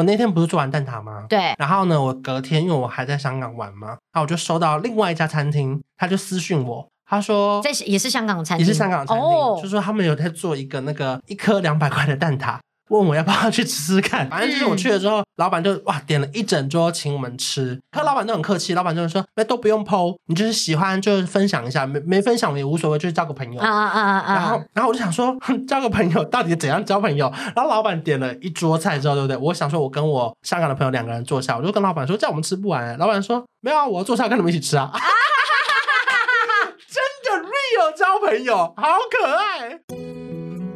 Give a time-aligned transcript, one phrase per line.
[0.00, 1.26] 我那天不是做完蛋挞吗？
[1.28, 1.54] 对。
[1.58, 12.56] 然后呢，我隔天因为我还在香港玩嘛，然后我就收到另外一家餐厅，他就私讯我，他说在也是香港餐厅，也是香港餐厅，哦，就说他们有在做一个那个一颗两百块的蛋挞。
[12.90, 23.60] 问我要不要去吃吃看，反正就是我去了之后，嗯、老板就哇点了一整桌请我们吃，他老板都很客气，老板就是说那都不用 po，你就是喜欢就分享一下，没没分享也无所谓，就是交个朋友。
[23.60, 24.34] 啊啊啊啊！
[24.34, 25.36] 然后然后我就想说，
[25.66, 27.32] 交个朋友到底怎样交朋友？
[27.54, 29.36] 然后老板点了一桌菜之后，对不对？
[29.36, 32.98] 我想说我跟我香港的朋友两个人坐下，我就跟老板说，这样我们吃不完。
[32.98, 34.90] 老板说没有啊，我要坐下跟你们一起吃啊。
[36.90, 40.19] 真的 real 交朋友，好可爱。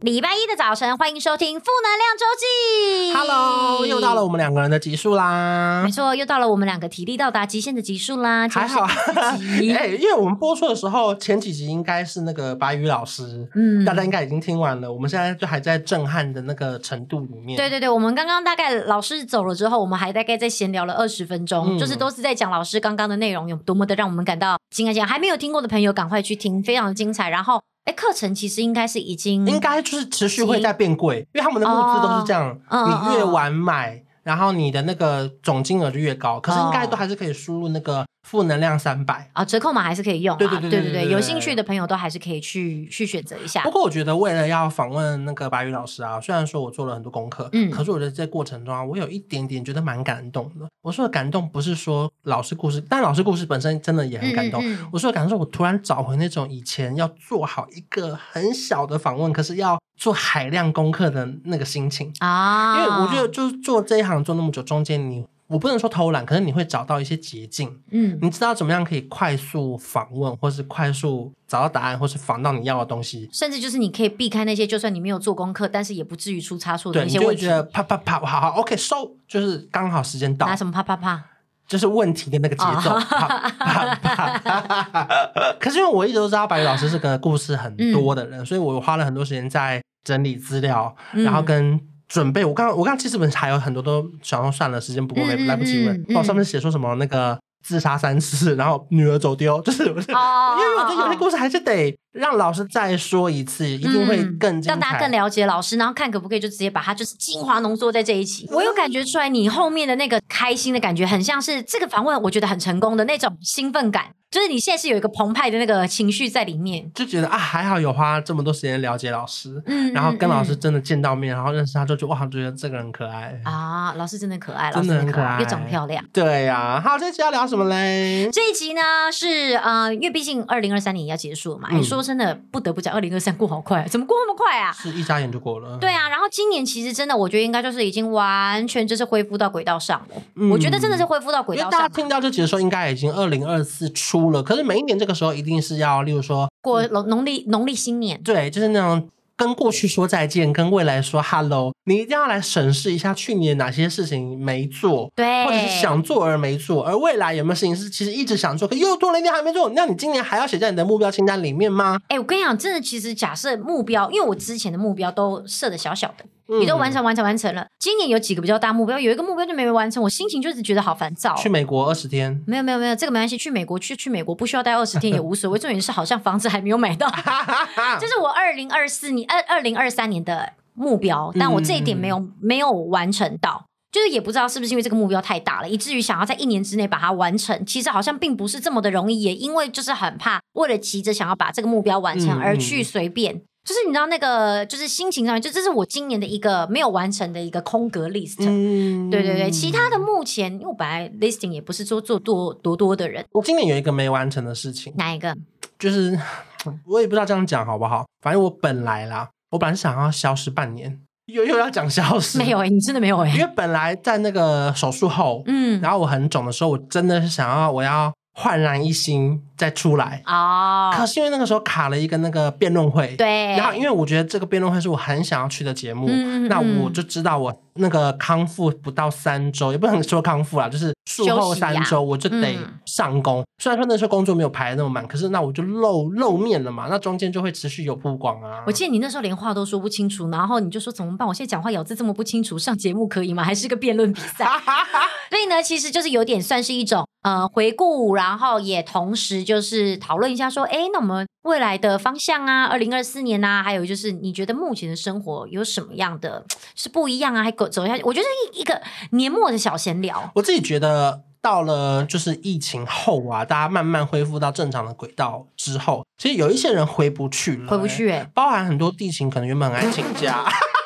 [0.00, 3.12] 礼拜一的早晨，欢迎收听《负能量周记》。
[3.16, 5.82] Hello，又到了我们两个人的集数啦。
[5.84, 8.48] 没错，又到了我们两个体力到达极限的集数啦。
[8.48, 8.82] 还好，
[9.24, 14.92] 哎、欸，因为我们播出的时候，前几集应该是那个白宇老师，嗯，大家应该已经听完了。
[14.92, 17.56] 我们现在就还在震撼的那个程度里面。
[17.56, 25.04] 对对对，我们刚刚大概老师走了之后，我们还大概在闲聊了二十分钟，嗯，就是都是在讲老师刚刚的内容有多么的让我们感到惊讶。
[25.04, 27.28] 还没有听过的朋友，赶快去听，非常的精彩。
[27.28, 27.60] 然后。
[27.88, 36.38] 哎，课程其实应该是已经，应该就是持续会在变贵，因为他们的募资都是这样，哦、你越晚买、嗯，然后你的那个总金额就越高。
[36.38, 38.04] 可是应该都还是可以输入那个。
[38.28, 40.38] 负能量三百啊，折扣码还是可以用啊。
[40.38, 43.62] 对对对对对，对，对，有兴趣的朋友都还是可以去去选择一下。
[43.62, 50.68] 不过我觉得为了要访问那个白宇老师啊，虽然说我做了很多功课，嗯，可是我觉得在过程中啊，我有一点点觉得蛮感动的。
[50.82, 54.62] 我说的感动不是说老师故事，但老师故事本身真的也很感动。
[54.62, 62.76] 嗯嗯，我说的感动是我突然找回那种以前要做好一个很小的访问，可是要做海量功课的那个心情啊。
[62.76, 65.24] 因为我觉得就是做这一行做那么久，中间你。
[65.48, 67.80] 我不能说偷懒，可是你会找到一些捷径。
[67.90, 73.26] 嗯，你知道怎么样可以快速访问，或是快速找到答案，或是访到你要的东西。
[73.32, 77.42] 甚至就是你可以避开那些，就算你没有做功课，但是也不至于出差错的那些问题。
[77.42, 80.46] 对，你就会觉得啪啪啪，好好，OK，收、so，就是刚好时间到。
[80.46, 81.24] 拿什么啪啪啪？
[81.66, 82.98] 就是问题的那个节奏。
[82.98, 85.08] 啪啪啪。
[85.58, 91.80] 可是因为我一直都知道白宇老师是个故事很多的人，嗯、所以我花了很多时间在整理资料，嗯、然后跟。
[92.08, 95.94] 准备，我刚我刚其实本还有很多都想说算了，时间不够，没来不及问。
[96.16, 99.86] 哦、嗯，上面写说什么那个自杀三次，然后女儿走丢，就是、哦、
[100.58, 108.48] 因为我觉得有些故事还是得让老师再说一次，嗯、一定会更精彩，让大家更了解老师，然后看可不可以就直接把它就是精华浓缩在这一期。
[108.50, 114.06] 我有感觉出来，你后面的那个开心的感觉，很像是这个访问，我觉得很成功的那种兴奋感。
[114.30, 126.80] 就是你现在是有一个澎湃的那个情绪在里面，就觉得啊，还好有花这么多时间了解老师，嗯，然后跟老师真的见到面，嗯、然后认识他，就觉得哇，觉得这个人可爱啊，老师真的可爱，真的很可爱，又长漂亮，对呀、啊。
[126.84, 128.28] 好，这一集要聊什么嘞？
[128.30, 134.72] 这一集呢是呃，因为毕竟二零二三年要结束了嘛，你、嗯，说真的，不得不讲，二零二三过好快，怎么过那么快啊？
[134.72, 135.78] 是一眨眼就过了。
[135.78, 140.50] 对啊，然后今年其实真的，我觉得应该就是已经完全就是恢复到轨道上了、嗯。
[140.50, 141.70] 我觉得真的是恢复到轨道上。
[141.70, 144.98] 因为大家听到这集的时候，应该已经二零二四出了，可是每一年。
[144.98, 149.08] 这个时候一定是要，例如说过农农历农历新年，对，就是那种
[149.38, 151.72] 跟过去说再见，跟未来说 hello。
[151.84, 159.70] 你一定要来审视一下去年哪些事情没做，对，或者是想做而没做，而未来有没有事情是其实一直想做，可又做了一点还没做？
[159.70, 161.98] 那你今年还要写在你的目标清单里面吗？
[162.08, 166.24] 哎，我跟你讲，真的，其实假设目标，因为我之前的目标都设的小小的。
[166.60, 167.66] 你都完成完成完成了。
[167.78, 171.34] 今年有几个比较大目标，有一个目标就没完成，我心情就是觉得好烦躁。
[171.36, 172.42] 去美国二十天？
[172.46, 173.36] 没有没有没有，这个没关系。
[173.36, 175.58] 去美国去去美国不需要待二十天也无所谓。
[175.60, 177.06] 重点是好像房子还没有买到，
[178.00, 189.20] 这是我二零二四年二二零二三年的目标，但我这一点没有没有完成到，就是也不知道是不是因为这个目标太大了，以至于想要在一年之内把它完成，其实好像并不是这么的容易。
[189.20, 193.42] 也因为就是很怕为了急着想要把这个目标完成而去随便。
[193.68, 198.36] 就是你知道那个，就是心情上面，就这是我今年的一个没有完成的一个空格 list。
[198.38, 203.22] 嗯，对对对，其他的目前，因为我本来 listing 也不是说做多多多的人。
[203.32, 205.36] 我今年有一个没完成的事情，哪一个？
[205.78, 206.18] 就是
[206.88, 208.06] 我也不知道这样讲好不好。
[208.22, 213.36] 反正我本来啦，我本来是想要消失半年，又又要讲消失，没有哎、欸，你真的没有哎、欸。
[213.36, 218.10] 因为本来在那个手术后，嗯，然后我很肿的时候，我真的是想要我要。
[218.40, 220.94] 焕然一新再出来哦。
[220.96, 223.56] 可是因为那个时候卡了一个那个辩论会，对。
[223.56, 233.40] 然后因为我觉得这个辩论会是我很想要去的节目，嗯嗯，那我就知道我那个康复不到三周，也不能说康复啦，就是术后三周我就得上工。
[233.40, 238.62] 嗯、虽然说那时候工作没有排的那么满，可是那我就露露面了嘛，那中间就会持续有曝光啊。
[238.66, 241.26] 我记得你那时候连话都说不清楚，然后你就说怎么办？
[241.26, 243.42] 我现在讲话咬字这么不清楚，上节目可以吗？
[243.42, 244.46] 还是个辩论比赛？
[245.30, 256.44] 所以呢，其实就是有点算是一种呃回顾，然后也同时就是讨论一下说，哎，那我们未来的方向啊，二零二四年啊，还有就是你觉得目前的生活有什么样的
[256.74, 257.42] 是不一样啊？
[257.42, 258.80] 还走走下去，我觉得一一个
[259.10, 260.30] 年末的小闲聊。
[260.34, 270.44] 我自己觉得到了就是疫情后啊，大家慢慢恢复到正常的轨道之后，其实有一些人回不去了，回不去哎，包含很多地勤可能原本很爱请假。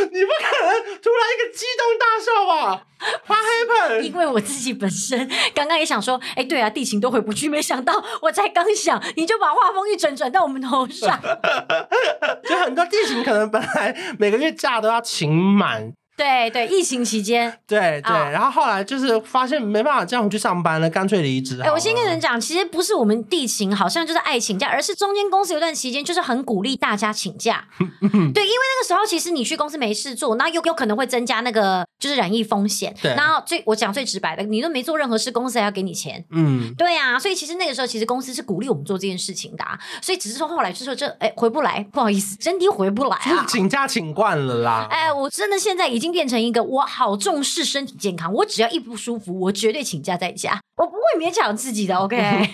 [0.00, 2.82] 你不可能突然一个激动大笑吧
[3.26, 4.00] ？What happened？
[4.02, 11.20] 因为我自己本身刚刚也想说，哎，对啊，地勤都回不去，没想到我才刚想，你就把画风一转转到我们头上，
[12.48, 15.92] 就很多地勤可能本来每个月假都要请满。
[16.16, 21.60] 对对，疫情期间， 对对，哦、然后后来就是发现没办法这样去上班了，干脆离职。
[21.62, 27.66] 哎，我先跟人讲，其实不是我们地勤好像就是爱请假，而是中间公司有段期间就是很鼓励大家请假。
[27.78, 32.94] 对，因为那个时候其实你去公司没事做，那又有可能会增加那个就是染疫风险。
[33.02, 36.24] 对，然后最我讲最直白的，你都没做任何事，公司还要给你钱。
[36.30, 43.44] 嗯，对啊，所以其实那个时候其实公司是鼓励我们做这件事情的，啊，所以只是说后来就说这哎回不来，不好意思，真的回不来啊。
[43.46, 44.86] 请假请惯了啦。
[44.90, 46.86] 哎，我真的现在已经变成一个我。
[46.96, 51.94] 好重视身体健康，我只要一不舒服，我绝对请假在家，我不会勉强自己的。
[51.94, 52.16] OK，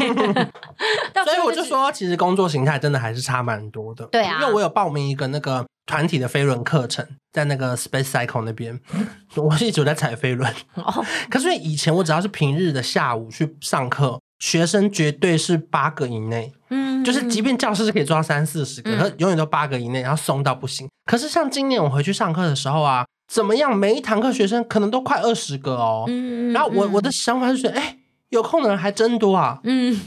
[1.23, 4.05] 所以我就说，其实工作形态真的还是差蛮多的。
[4.07, 8.81] 对啊，因为我有报名一个那个团体的飞轮课程，在那个 Space Cycle 那边，
[9.37, 10.53] 我是一直在踩飞轮。
[10.75, 16.53] 哦，可是以前我只要是平日的下午去上课，学生绝对是八个以内。
[16.71, 20.89] 嗯，就是即便教室是可以抓三四十个，可永远都八个以内，然后松到不行。
[21.05, 23.05] 可是像今年我回去上课的时候啊。
[23.33, 23.75] 怎么样？
[23.75, 26.05] 每一堂课学生可能都快二十个哦。
[26.07, 27.97] 嗯，然后我我的想法就是，哎，
[28.29, 29.59] 有空的人还真多啊。
[29.65, 29.99] 嗯，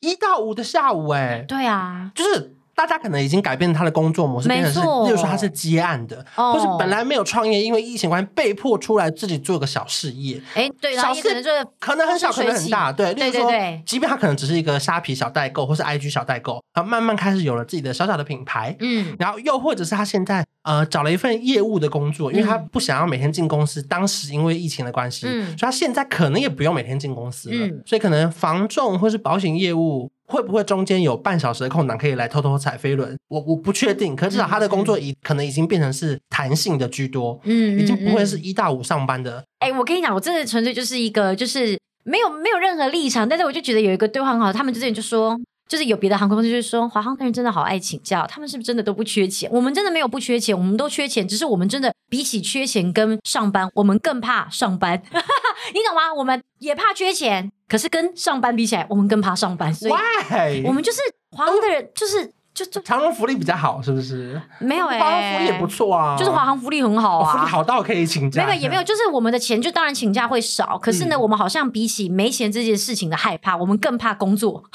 [0.00, 2.52] 一到五的下午，哎，对啊，就是。
[2.76, 10.42] 大家可能已经改变他的工作模式，变成是，例如说他是接案的，或是本来没有创业，因为疫情关系被迫出来自己做个小事业。
[10.54, 13.12] 哎，对，小事可能就是可能很小，可能很大，对。
[13.12, 13.48] 例如说，
[13.86, 18.76] 即便他可能只是一个虾皮小代购，或是 IG 小代购，然后慢慢开始有了自己的小小的品牌。
[18.80, 23.80] 嗯，然后又或者是他现在呃找了一份业务的工作，因为他不想要每天进公司。
[23.80, 30.10] 当时因为疫情的关系，所以他现在可能也不用每天进公司了，所以可能房仲或是保险业务。
[30.26, 33.14] 会不会中间有半小时的空档可以来偷偷踩飞轮？
[33.28, 39.44] 我我不确定，可至少他的工作已可能已经变成是弹性的居多，嗯，已经不会是一到五上班的。
[39.58, 45.38] 哎、欸，我跟你讲，我真的纯粹就是一个就是没有没有任何立场，但是我就觉得有一个对话很好，他们之前就说。
[45.66, 49.50] 就是有别的航空公司就是说，华航的人真的好爱请假，他们是不是真的都不缺钱？
[49.52, 55.00] 我们真的没有不缺钱，我们都缺钱，只是我们真的比起缺钱跟上班，我们更怕上班，
[55.72, 56.12] 你懂吗？
[56.16, 61.00] 我们也怕缺钱，可是跟上班比起来，我们更怕上班，所以我们就是
[61.30, 62.32] 华航的人，就是。
[62.54, 64.40] 就就长荣福利比较好，是不是？
[64.60, 66.16] 没有哎、欸，华航福利也不错啊。
[66.16, 68.46] 就是华航福利很好啊，哦、福利好到可以请假。
[68.46, 74.62] 没有也没有，就是我们的钱就当然请假会少，可是呢，嗯、我们好像比起没钱这件事情的害怕，我们更怕工作。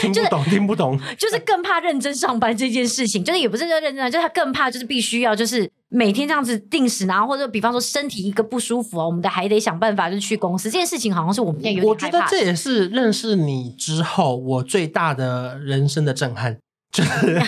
[0.00, 10.68] 听不懂，听不懂，就是更怕认真上班这件事情，就是也不是说认真，就是他更怕就是必须要就是每天这样子定时，然后或者比方说身体一个不舒服啊，我们的还得想办法就去公司。
[10.68, 11.88] 这件事情好像是我们现在有点。
[11.88, 16.58] 我觉得这也是认识你之后我最大的人生的震撼。
[16.92, 17.42] 就 是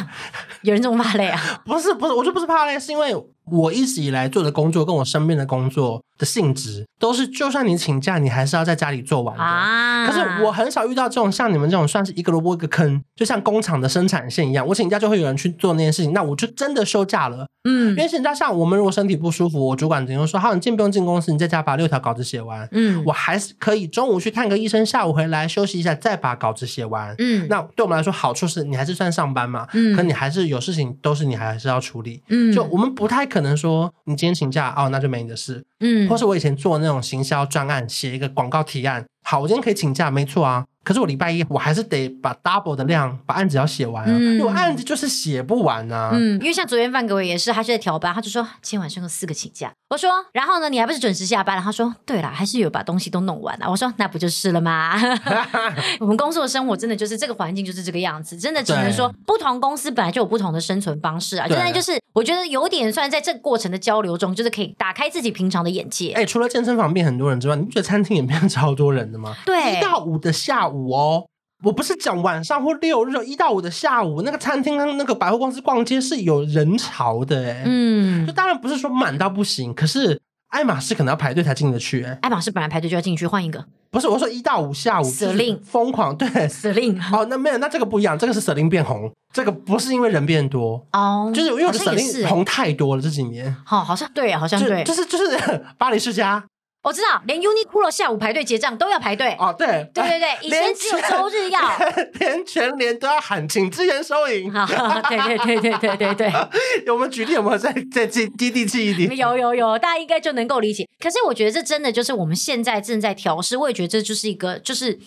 [0.63, 1.41] 有人这么怕累啊？
[1.65, 9.43] 不是不是，我就不是怕累，是因为我一直以来做的工作跟我身边的工作的性质都是，就算你请假，你还是要在家里做完的。
[9.43, 17.47] 啊、可是我很少遇到这种像你们这种算是一个萝卜一个坑，就像工厂的生产线一样，我请假就会有人去做那件事情，那我就真的休假了。
[17.65, 22.69] 嗯，因为请假像我们如果身体不舒服，我主管只能说，好，你进不用进公司，你在家把六条稿子写完。
[22.71, 27.15] 嗯，我还是可以中午去看个医生，下午回来休息一下，再把稿子写完。
[27.19, 29.67] 嗯，那对我们来说好处是你还是算上班嘛。
[29.73, 32.23] 嗯，可你还是有事情都是你还是要处理。
[32.29, 35.65] 嗯，就我们不太可能说你今天请假哦，那就没你的事。
[35.85, 40.67] 嗯，或是我以前做那种行销专案，写一个广告提案，好，我今天可以请假，没错啊。
[40.85, 46.11] 可是我礼拜一我还是得把 double 的量把案子要写完啊，嗯、因为我案子就是写不完啊。
[46.13, 49.73] 嗯，因为像昨天范格伟也是，他是在调班，他就说今天晚上有四个请假。
[49.91, 51.63] 我说，然后呢，你还不是准时下班了？
[51.63, 53.71] 他说，对了，还是有把东西都弄完了。
[53.71, 54.99] 我说，那不就是了吗？
[56.01, 61.47] 我们工作的生活真的就是这个环境就是这个样子，真的只能说不同公司本来就有不同的生存方式啊。
[61.47, 66.13] 真的就是我觉得有点算在这个过程的交流中，就是可以打开自己平常的眼界。
[66.13, 69.37] 哎，除了健身房变很多人之外，你不觉得餐厅也变超多人的吗？
[69.45, 71.27] 对，一到五的下午哦。
[71.65, 95.39] 我不是讲晚上或六日一到五的下午，那个餐厅、那个百货公司逛街是有人潮的，哎，嗯，就当然不是说满到不行，可是爱马仕可能要排队才进得去，哎，爱马仕本来排队就要进去，换一个，不是我说一到五下午，Celine 疯狂对，Celine 哦，那没有，那这个不一样，这个是 Celine 变红，这个不是因为人变多哦，就是因为 Celine 红太多了这几年，好，好像对，好像对，就是就是
[95.79, 96.45] 巴黎世家。
[96.83, 99.55] 我知道，连 Uniqlo 下午排队结账都要排队哦。
[99.57, 101.61] 对对对对，以前只有周日要，
[102.19, 104.53] 连全年都要喊请支援收银。
[104.53, 106.93] 对对对对对对对。
[106.93, 109.17] 我们 举例有没有再再接接地气一点？
[109.17, 110.89] 有有有，大家应该就能够理解。
[110.99, 114.99] 可是我觉得这真的就是我们现在正在调试，我也觉得这就是一个就是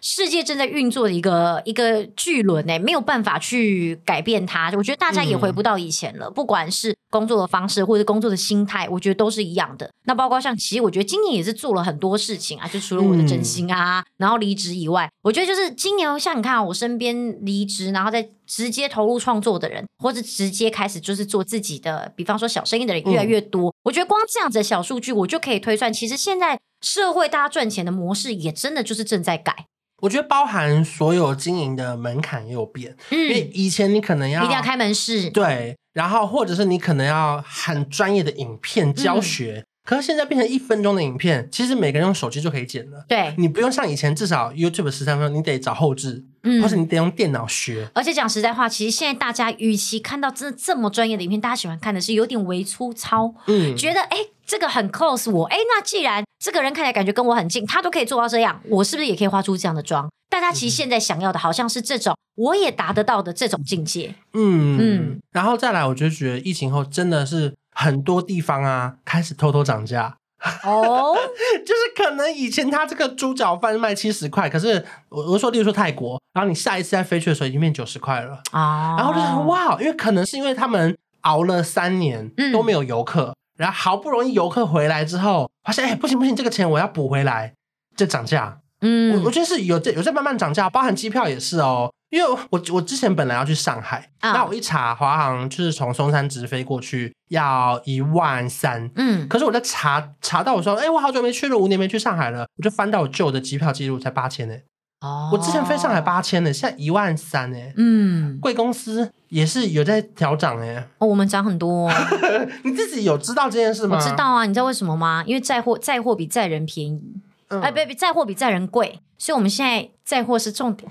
[0.00, 4.72] 世界正在运作的一个一个巨轮诶，没有办法去改变它。
[4.76, 9.90] 我觉得大家也回不到以前了，嗯、不管是工作的方式或者工作的心态，我觉得都是一样的。
[10.04, 23.68] 那包括像其实我觉得今今年也是做了很多事情啊，就除了我的整形啊，嗯、然后离职以外，我觉得就是今年像你看啊，我身边离职然后再直接投入创作的人，或者直接开始就是做自己的，比方说小生意的人越来越多。
[23.70, 29.66] 嗯、我觉得光这样子的小数据，我就可以推算，其实现在社会大家赚钱的模式也真的就是正在改。
[30.02, 39.64] 我觉得包含所有经营的门槛也有变，嗯、因为以前你可能要一定要开门市，对，然后或者是你可能要很专业的影片教学。
[39.64, 43.02] 嗯可是现在变成一分钟的影片，其实每个人用手机就可以剪了。
[43.08, 47.88] 对，你不用像以前至少 YouTube 十三分钟，你得找后置，嗯，或是你得用电脑学。
[47.94, 60.06] 而且讲实在话，其实现在大家与其看到真的这么专业的影片，大家喜欢看的是有点微粗糙，嗯，觉得哎这个很 close 我，哎那既然这个人看起来感觉跟我很近，他都可以做到这样，我是不是也可以画出这样的妆？
[60.28, 64.14] 大家其实现在想要的好像是这种，我也达得到的这种境界。
[64.34, 67.54] 嗯嗯，然后再来，我就觉得疫情后真的是。
[67.80, 70.16] 很多地方啊，开始偷偷涨价。
[70.64, 71.16] 哦，
[71.64, 78.42] 就是可能以前他这个猪脚饭卖七十块，可是我我说，例如说泰国，然后你下一次再飞去的时候已经变九十块了。
[78.50, 87.54] 啊，然后就想哇，因为可能是因为他们熬了三年都没有游客，嗯、然后好不容易游客回来之后，发现哎不行不行，这个钱我要补回来，
[87.96, 88.58] 就涨价。
[88.80, 91.92] 嗯，我我觉得是有在有在慢慢涨价，包含机票也是哦。
[92.10, 104.54] 因为我我之前本来要去上海，那、嗯、我一查华航就是从松山直飞过去要一万三，嗯，可是我在查查到我说，哎，我好久没去了，五年没去上海了，我就翻到我旧的机票记录才八千呢，
[105.00, 111.90] 哦，我之前飞上海八千呢，现在一万三呢，嗯，贵公司也是有在调涨哎，哦，我们涨很多，
[112.64, 113.98] 你自己有知道这件事吗？
[113.98, 115.22] 我知道啊，你知道为什么吗？
[115.26, 120.90] 因为载货载货比载人便宜，哎、嗯，不不，载货比载人贵，所以我们现在载货是重点。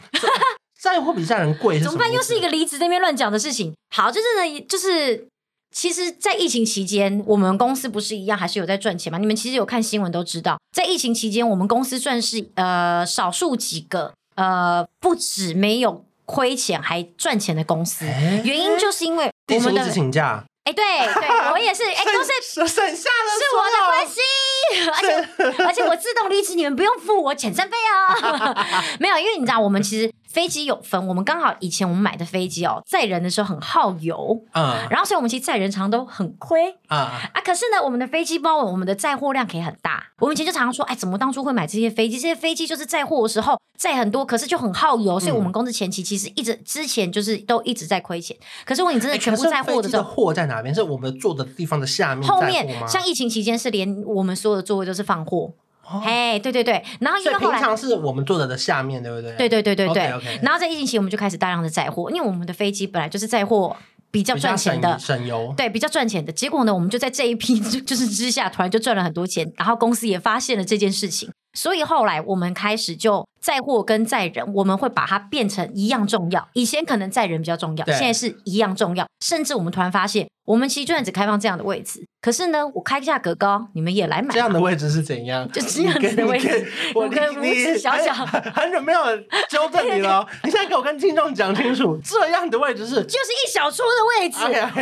[0.80, 2.12] 载货比载人贵，怎么办？
[2.12, 3.74] 又是一个离职那边乱讲的事情。
[3.96, 5.28] 好，就是呢，就是
[5.74, 9.18] 其实，在疫情期间，我们公司不是一样，还是有在赚钱吗？
[9.18, 18.06] 你们其实有看新闻都知道，在疫情期间，我们公司算是呃少数几个呃不止没有亏钱还赚钱的公司。
[18.06, 20.44] 欸、原因就是因为我们的请假。
[20.66, 22.30] 哎，对对，我也是，哎，都是
[22.68, 24.20] 省下了，是我的关系。
[24.94, 28.66] 而且 而且我自动离职，你们不用付我遣散费啊。
[29.00, 30.12] 没有，因为你知道，我们其实。
[30.28, 40.04] 飞机有分，我们刚好以前我们买的飞机哦，载人的时候很耗油，嗯，然后所以我们其实载人常常都很亏，啊、嗯、啊，可是呢，我们的飞机包，我们的载货量可以很大。
[40.20, 42.20] 我们以前就常常说，哎，怎么当初会买这些飞机？
[42.20, 48.38] 这些飞机就是载货的时候载很多，可是就很耗油，所以我们公司前期其实一直之前就是都一直在亏钱。
[48.64, 50.76] 可是如果你真的全部载货的时候，货在哪边？
[50.76, 55.54] 是我们坐的地方的下面，后面像疫情期间是连我们所有的座位都是放货。
[55.90, 59.32] 嘿，hey, 对对对，然后因为后来平常是我们坐在的下面，对不对？
[59.38, 60.04] 对对对对对。
[60.04, 60.40] Okay, okay.
[60.44, 63.74] 然后在疫情期，我们就开始大量的载货，因为我们的飞机本来就是载货
[64.12, 65.54] 比较赚钱的，省，省油。
[65.56, 66.30] 对，比较赚钱的。
[66.34, 76.48] 结果呢，我们就在这一批 就是之下，突然就赚了很多钱，然后公司也发现了这件事情，所以后来我们开始就载货跟载人，我们会把它变成一样重要。
[76.54, 80.28] 以前可能载人比较重要，对现在是一样重要，甚至我们突然发现。
[80.48, 84.34] 我们其实就算只开放这样的位置，可是呢，我开价格高，你们也来买。
[84.34, 85.46] 这样的位置是怎样？
[85.52, 86.66] 就这样子的位置，
[86.96, 89.00] 我跟五指小小，很久没有
[89.50, 90.26] 纠正你了。
[90.46, 94.38] 你现在给我跟听众讲清楚，这样的位置是就是一小撮的位置。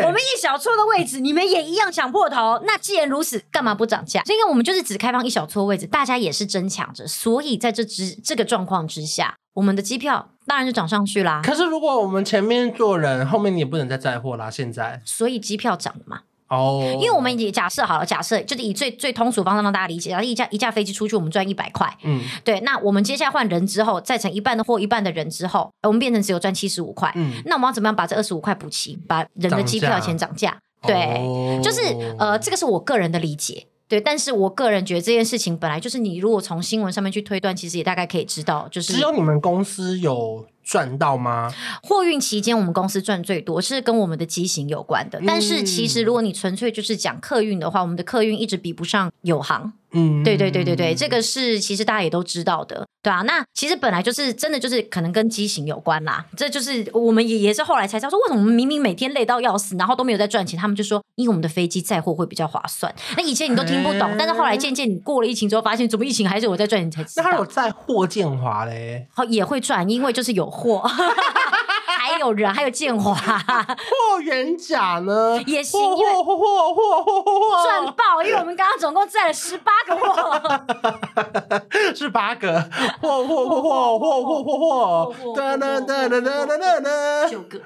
[0.06, 2.62] 我们一小撮的位置，你们也一样抢破头。
[2.68, 4.22] 那既然如此，干嘛不涨价？
[4.26, 7.08] 所以我们就是只开放一小撮位置，大家也是争抢着。
[7.08, 9.36] 所以在这只这个状况之下。
[9.56, 11.42] 我们的机票当然就涨上去啦。
[11.42, 14.52] 可是如果我们前面坐人，后面你也不能再载货啦。
[14.52, 16.20] 现在，所以机票涨了嘛。
[16.50, 22.60] 哦，因为我们也假设好了，假设就是以最最通俗方式让大家理解，然后一架一架飞机出去，我们赚一百块，嗯，对。
[22.60, 27.12] 那我们接下来换人之后，再乘一半的货，一半的人之后，我们变成只有赚七十五块。
[27.16, 30.60] 嗯，那我们要怎么样把这二十五块补齐，把人的机票钱涨价？
[30.86, 31.82] 对，哦、就是
[32.20, 33.68] 呃，这个是我个人的理解。
[33.88, 40.46] 对，但是我个人觉得这件事情本来就是你如果从新闻上面去推断，其实也大概可以知道，就是只有你们公司有。
[40.66, 41.54] 赚到吗？
[41.84, 45.20] 货运期间，我们公司赚最多是跟我们的机型有关的。
[45.20, 49.74] 嗯、但是其实，如果你纯粹就是讲客运的话，我们的客运一直比不上友航。
[49.96, 53.22] 嗯，对对对对对，这个是其实大家也都知道的，对啊。
[53.24, 56.26] 那其实本来就是真的就是可能跟机型有关啦。
[56.36, 62.94] 这就是我们也也是后来才知道说，为什么我们明明每天累到要死，然后都没有在赚钱，他们就说因为我们的飞机载货会比较划算。
[63.18, 67.24] 那以前你都听不懂，但是后来渐渐你过了疫情之后，发现怎么疫情还是我在赚钱才知道。
[67.24, 69.08] 那他有载货建华嘞？
[69.14, 70.46] 好，也会赚，因为就是有。
[70.56, 70.82] 货，
[71.86, 78.24] 还有人，还有建华， 霍元甲呢也行，货货货货货货赚爆！
[78.24, 80.66] 因为我们刚刚总共赚了十八个货，
[81.96, 82.60] 是八个
[83.02, 87.62] 货货货货货货货货，哒哒哒哒哒哒哒，九个，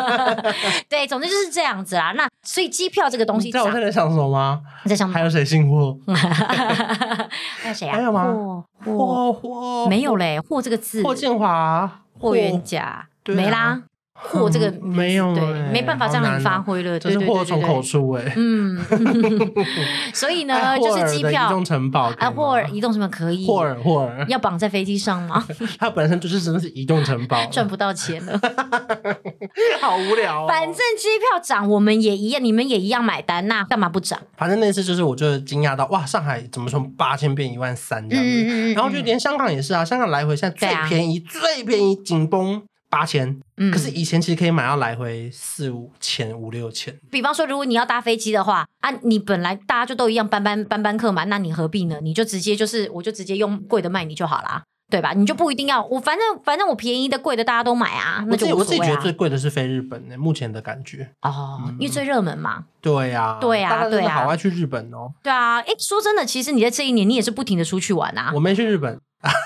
[0.88, 2.12] 对，总之就是这样子啦。
[2.16, 4.60] 那所以机票这个东西，你知道我现在想什么吗？
[4.84, 5.96] 你在想还有谁姓霍？
[6.14, 7.96] 还有谁啊？
[7.96, 8.64] 还有吗？
[8.84, 12.00] 霍霍没有嘞，霍这个字，霍建华。
[12.20, 13.80] 霍元甲没啦，
[14.12, 18.78] 货这个没有，对，没办法让你发挥了，就是祸从口出哎，嗯
[20.14, 24.24] 所以呢，就是机票移动城堡啊，霍尔移动城堡可以，霍尔霍尔。
[24.28, 25.44] 要绑在飞机上吗？
[25.78, 28.40] 它本身就是真的是移动城堡，赚不到钱了，
[29.80, 30.46] 好无聊。
[30.46, 34.18] 反正机票涨，我们也一样，你们也一样买单，那干嘛不涨？
[34.36, 42.62] 反正那次就是，我就惊讶到哇，上海怎么从八千变一万三这样子，然后就连香港也是啊，香港来回现在最便宜最便宜紧绷。
[42.94, 46.96] 八千，嗯，可是以前其实可以买到来回四五千、五六千。
[47.10, 51.98] 比方说，如果你要搭飞机的话，啊，你本来大家就都一样班班班班客嘛，那你何必呢？
[52.00, 55.12] 你就直接就是，我就直接用贵的卖你就好啦，对吧？
[55.12, 58.58] 你就不一定要我，反正反正我便宜的、贵的大家都买啊，那就无所谓啊。
[58.58, 62.64] 我自己觉得最贵的是飞日本呢，目前的感觉哦，嗯、因为最热门嘛。
[62.80, 65.12] 对呀，对呀，对呀，好爱去日本哦。
[65.20, 68.30] 对啊，哎，说真的，其实你在这一年，你也是不停的出去玩啊。
[68.34, 69.00] 我没去日本。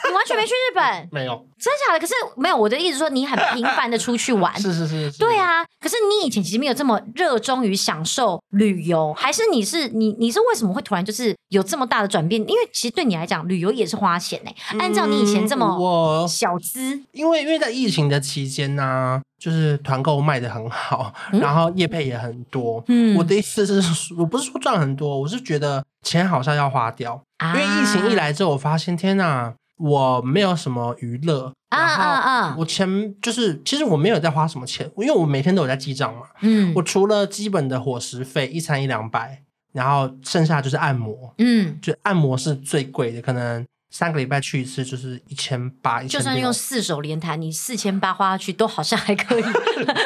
[0.08, 1.08] 你 完全没去日本？
[1.12, 2.00] 没有，真假的？
[2.00, 5.64] 可是没有，我的意思说你很频繁的出去玩， 是是是，是，对啊。
[5.80, 12.40] 可是你以前其实没有这么热衷于享受旅游，还是你是你你是为什么会突然就是有这么大的转变？
[12.42, 14.50] 因为其实对你来讲，旅游也是花钱呢。
[14.78, 22.82] 按照你以前这么小资，嗯，因为因为在疫情的期间呢，啊，就是团购卖的很好，嗯，然后业配也很多。
[22.88, 29.54] 嗯，我的意思是，我不是说赚很多，我是觉得钱好像要花掉，啊，因为疫情一来之后，我发现天哪。
[29.78, 32.56] 我没有什么娱乐啊啊啊！
[32.58, 36.22] 我钱就是，其实我没有在花什么钱，因为我每天都有在记账嘛。
[36.40, 41.34] 嗯，我除了基本的伙食费，一餐一两百，然后剩下就是按摩。
[41.38, 46.02] 嗯，就按摩是最贵的，可能三个礼拜去一次就是一千八。
[46.02, 49.42] 就算用四手连弹，你四千八花下去都好像还可以。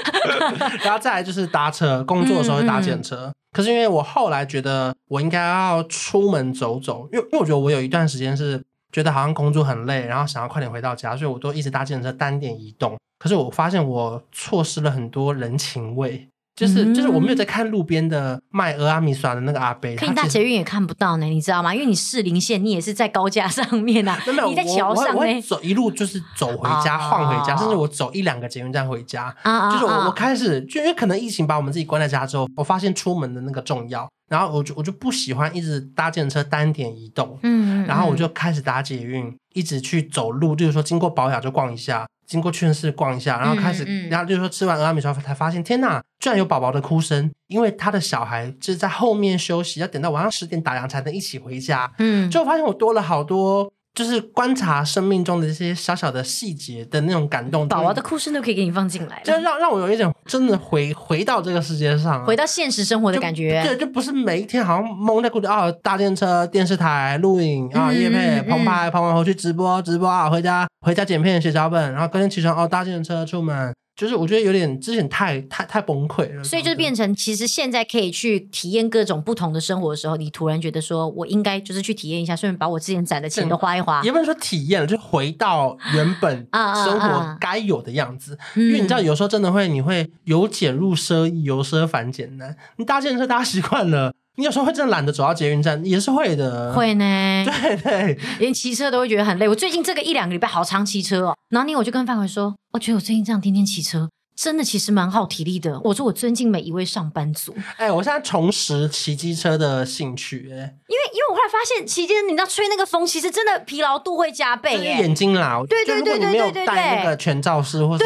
[0.85, 3.27] 然后再来就是搭车，工作的时候会搭计程车。
[3.27, 8.61] 嗯嗯，可是因为我后来觉得我应该要出门走走，因为因为我觉得我有一段时间是。
[8.93, 12.97] 觉得好像工作很累，然后想要快点回到家，所以我都一直搭计程车单点移动。
[13.19, 21.75] 可是我发现我错失了很多人情味，就是、嗯、就是我没有在看路边的卖蚵仔面线的那个阿伯，可以大捷运也看不到呢，你知道吗？
[21.75, 29.35] 因为你士林线，你也是在高架上面啊，没有 你在桥上呢，走一路就是走回家，晃回家，甚至我走一两个捷运站回家。
[29.73, 34.09] 就是我我开始就因为可能疫情把我们自己关在家之后，我发现出门的那个重要。
[34.29, 44.09] 然后我就我就不喜欢一直搭计程车单点移动，嗯，然后我就开始搭捷运，一直去走路，就是说经过宝雅就逛一下，经过屈臣氏逛一下，然后开始，嗯。
[44.09, 53.71] 嗯、然后就是说吃完蚵仔面之后才发现，天哪，居然有宝宝的哭声，因为他的小孩就是在后面休息，要等到晚上十点打烊才能一起回家，嗯，就发现我多了好多。
[53.95, 63.63] 就是观察生命中的这些小小的细节的那种感动，宝宝的哭声都可以给你放进来，就让让我有一种真的回回到这个世界上，回到现实生活的感觉。
[63.63, 73.75] 对，就不是每一天好像蒙在鼓里啊，搭电车、电视台、录影啊、夜配、棚拍，棚完后去直播、直播啊，回家回家剪片、写脚本，然后隔天起床哦，搭电车出门。
[73.95, 84.03] 就是我觉得有点之前太太太崩溃了，所以就变成其实现在可以去体验各种不同的生活的时候，你突然觉得说我应该就是去体验一下，顺便把我之前攒的钱都花一花。
[84.03, 86.49] 也不能说体验了，就回到原本
[86.85, 88.39] 生活该有的样子。
[88.57, 92.57] 因为你知道，有时候真的会，你会由俭入奢易，由奢反俭难。
[92.77, 94.15] 你搭计程车搭习惯了。
[94.37, 96.73] 你有时候会真的懒得走到捷运站，也是会的。
[96.73, 99.47] 会呢， 对对，连骑车都会觉得很累。
[99.47, 104.09] 我最近这个一两个礼拜好常骑车哦，然后呢，我就跟范伟说，我觉得我最近这样天天骑车。
[104.35, 105.81] 真的其实蛮耗体力的。
[105.85, 107.55] 我说我尊敬每一位上班族。
[107.77, 114.77] 哎、欸，我现在重拾骑机车的兴趣、欸，哎，因为因为我后来发现骑机车，你知道吹那个风，其实真的疲劳度会加倍、欸。
[114.77, 118.05] 就是眼睛啦，对对对对对对，对，那个全罩式或是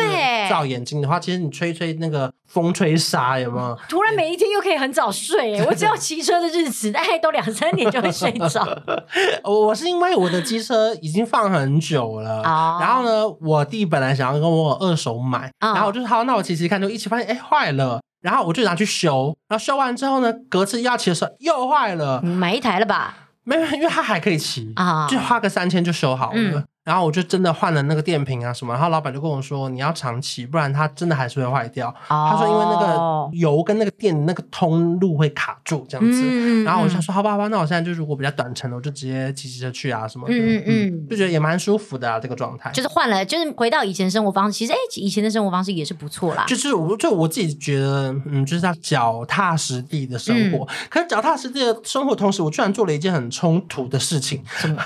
[0.48, 3.78] 罩眼睛的话，其实你吹吹那个风吹沙有没有？
[3.88, 5.64] 突然每一天又可以很早睡、欸。
[5.66, 8.66] 我只要骑车的日子，大概都两三点就会睡着。
[9.44, 23.14] 我是因为我的机车已经放很久了，哦、然后呢，我弟本来想要跟我二手买，哦、然后我就说好，那我骑骑看，就一起发现哎坏了，然后我就拿去修，然后修完之后呢，隔次要骑的时候又坏了，买一台了吧？
[23.44, 26.34] 没有，因为它还可以骑啊，就花个三千就修好了。
[26.36, 31.88] 嗯然后我就真的换了那个电瓶啊什么，然后老板就跟我说，你要长期，不然它真的还是会坏掉。
[32.06, 32.30] Oh.
[32.30, 36.22] 他说因为那个油跟那个电那个通路会卡住这样子。
[36.24, 40.34] 嗯、然后我就说好吧好吧，那我现在就如果比较短程的，我就直接骑骑车去啊什么的。
[40.36, 42.70] 嗯嗯，就觉得也蛮舒服的啊这个状态。
[42.70, 44.56] 就是换了，就是回到以前生活方式。
[44.56, 46.44] 其实哎，以前的生活方式也是不错啦。
[46.46, 50.64] 就是我就我自己觉得，嗯，就是要脚踏实地的生活。
[50.64, 54.44] 嗯、可是脚踏实地的生活同时，我居然做了一件很冲突的事情。
[54.46, 54.80] 什么？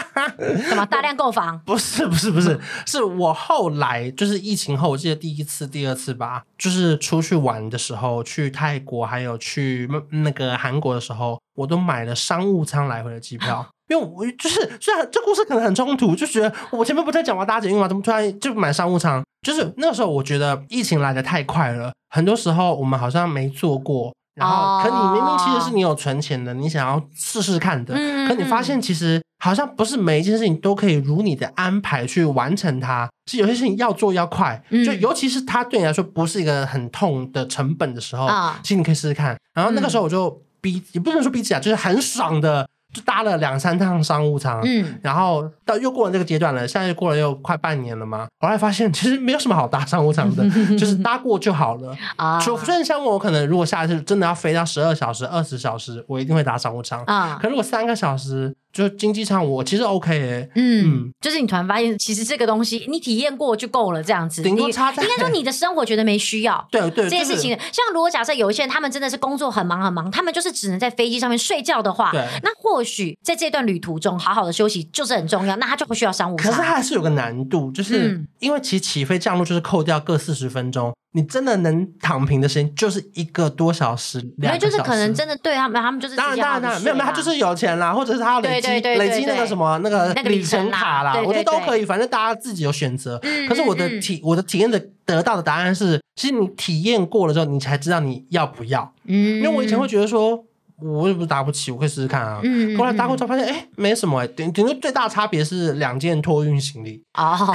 [0.68, 0.84] 什么？
[0.86, 1.43] 大量购房？
[1.64, 2.30] 不是不是。
[2.30, 2.58] 不是？
[2.86, 13.66] 是我后来就是疫情后，我记得第一次、第二次吧，就是出去玩的时候，去泰国还有去那个韩国的时候，我都买了商务舱来回的机票。
[13.88, 17.86] 因为我就是虽然这故事可能很冲突，就觉得我前面不在讲完搭捷运嘛？
[17.86, 19.22] 怎么突然就买商务舱？
[19.46, 24.14] 就是那个时候，我觉得疫情来的太快了，很多时候我们好像没做过。
[24.34, 27.94] 然后，可你明明其实是你有存钱的，你想要试试看的，
[28.26, 38.28] 可你发现其实好像不是每一件事情都可以如你的安排去完成它，是有些事情要做要快，就尤其是它对你来说不是一个很痛的成本的时候，
[38.62, 39.36] 其实你可以试试看。
[39.54, 42.68] 然后那个时候我就逼，也不能说逼自己啊，就是很爽的。
[42.94, 52.40] 就搭了两三趟商务舱，嗯，然后到又过了这个阶段了，现在又过了又快半年了嘛，后来发现其实没有什么好搭商务舱的， 就是搭过就好了啊。
[52.40, 57.38] 除非像我可能如果下一次真的要飞到十二小时、二十小时，我一定会搭商务舱啊。
[57.42, 58.54] 可如果三个小时。
[58.74, 64.42] 就经济舱，我其实 OK 诶、欸，嗯，嗯，就是你突然发现，其实这个东西你体验过就够了，这样子。
[64.42, 67.56] 顶多差在应该说你的生活觉得没需要，对对，这件事情。
[67.72, 72.10] 像如果假设有一些人，他们真的是工作很忙很忙，他们就是只能在飞机上面睡觉的话，
[72.42, 76.50] 那或许在这段旅途中好好的休息就是很重要，那他就不需要商务舱。
[76.50, 80.92] 可是他还是有个难度，就是因为其实起飞降落就是扣掉各四十分钟。
[81.16, 93.20] 你真的能躺平的时间就是一个多小时，两个小时，就是可能真的对他们，他们就是当然当然当然没有没有，他就是有钱啦，或者是他要累积累积那个什么那个里程卡啦，我觉得都可以，反正大家自己有选择。
[93.48, 98.92] 可是我的体我的体验的得到的答案是，其实你体验过了之后，你才知道你要不要。
[99.04, 100.44] 嗯，因为我以前会觉得说。
[100.80, 102.40] 我也不是搭不起，我可以试试看啊。
[102.42, 107.02] 嗯，后来搭过之后发现，哎、欸，没什么哎、欸，顶顶多最大差别是两件托运行李。
[107.14, 107.36] 哦，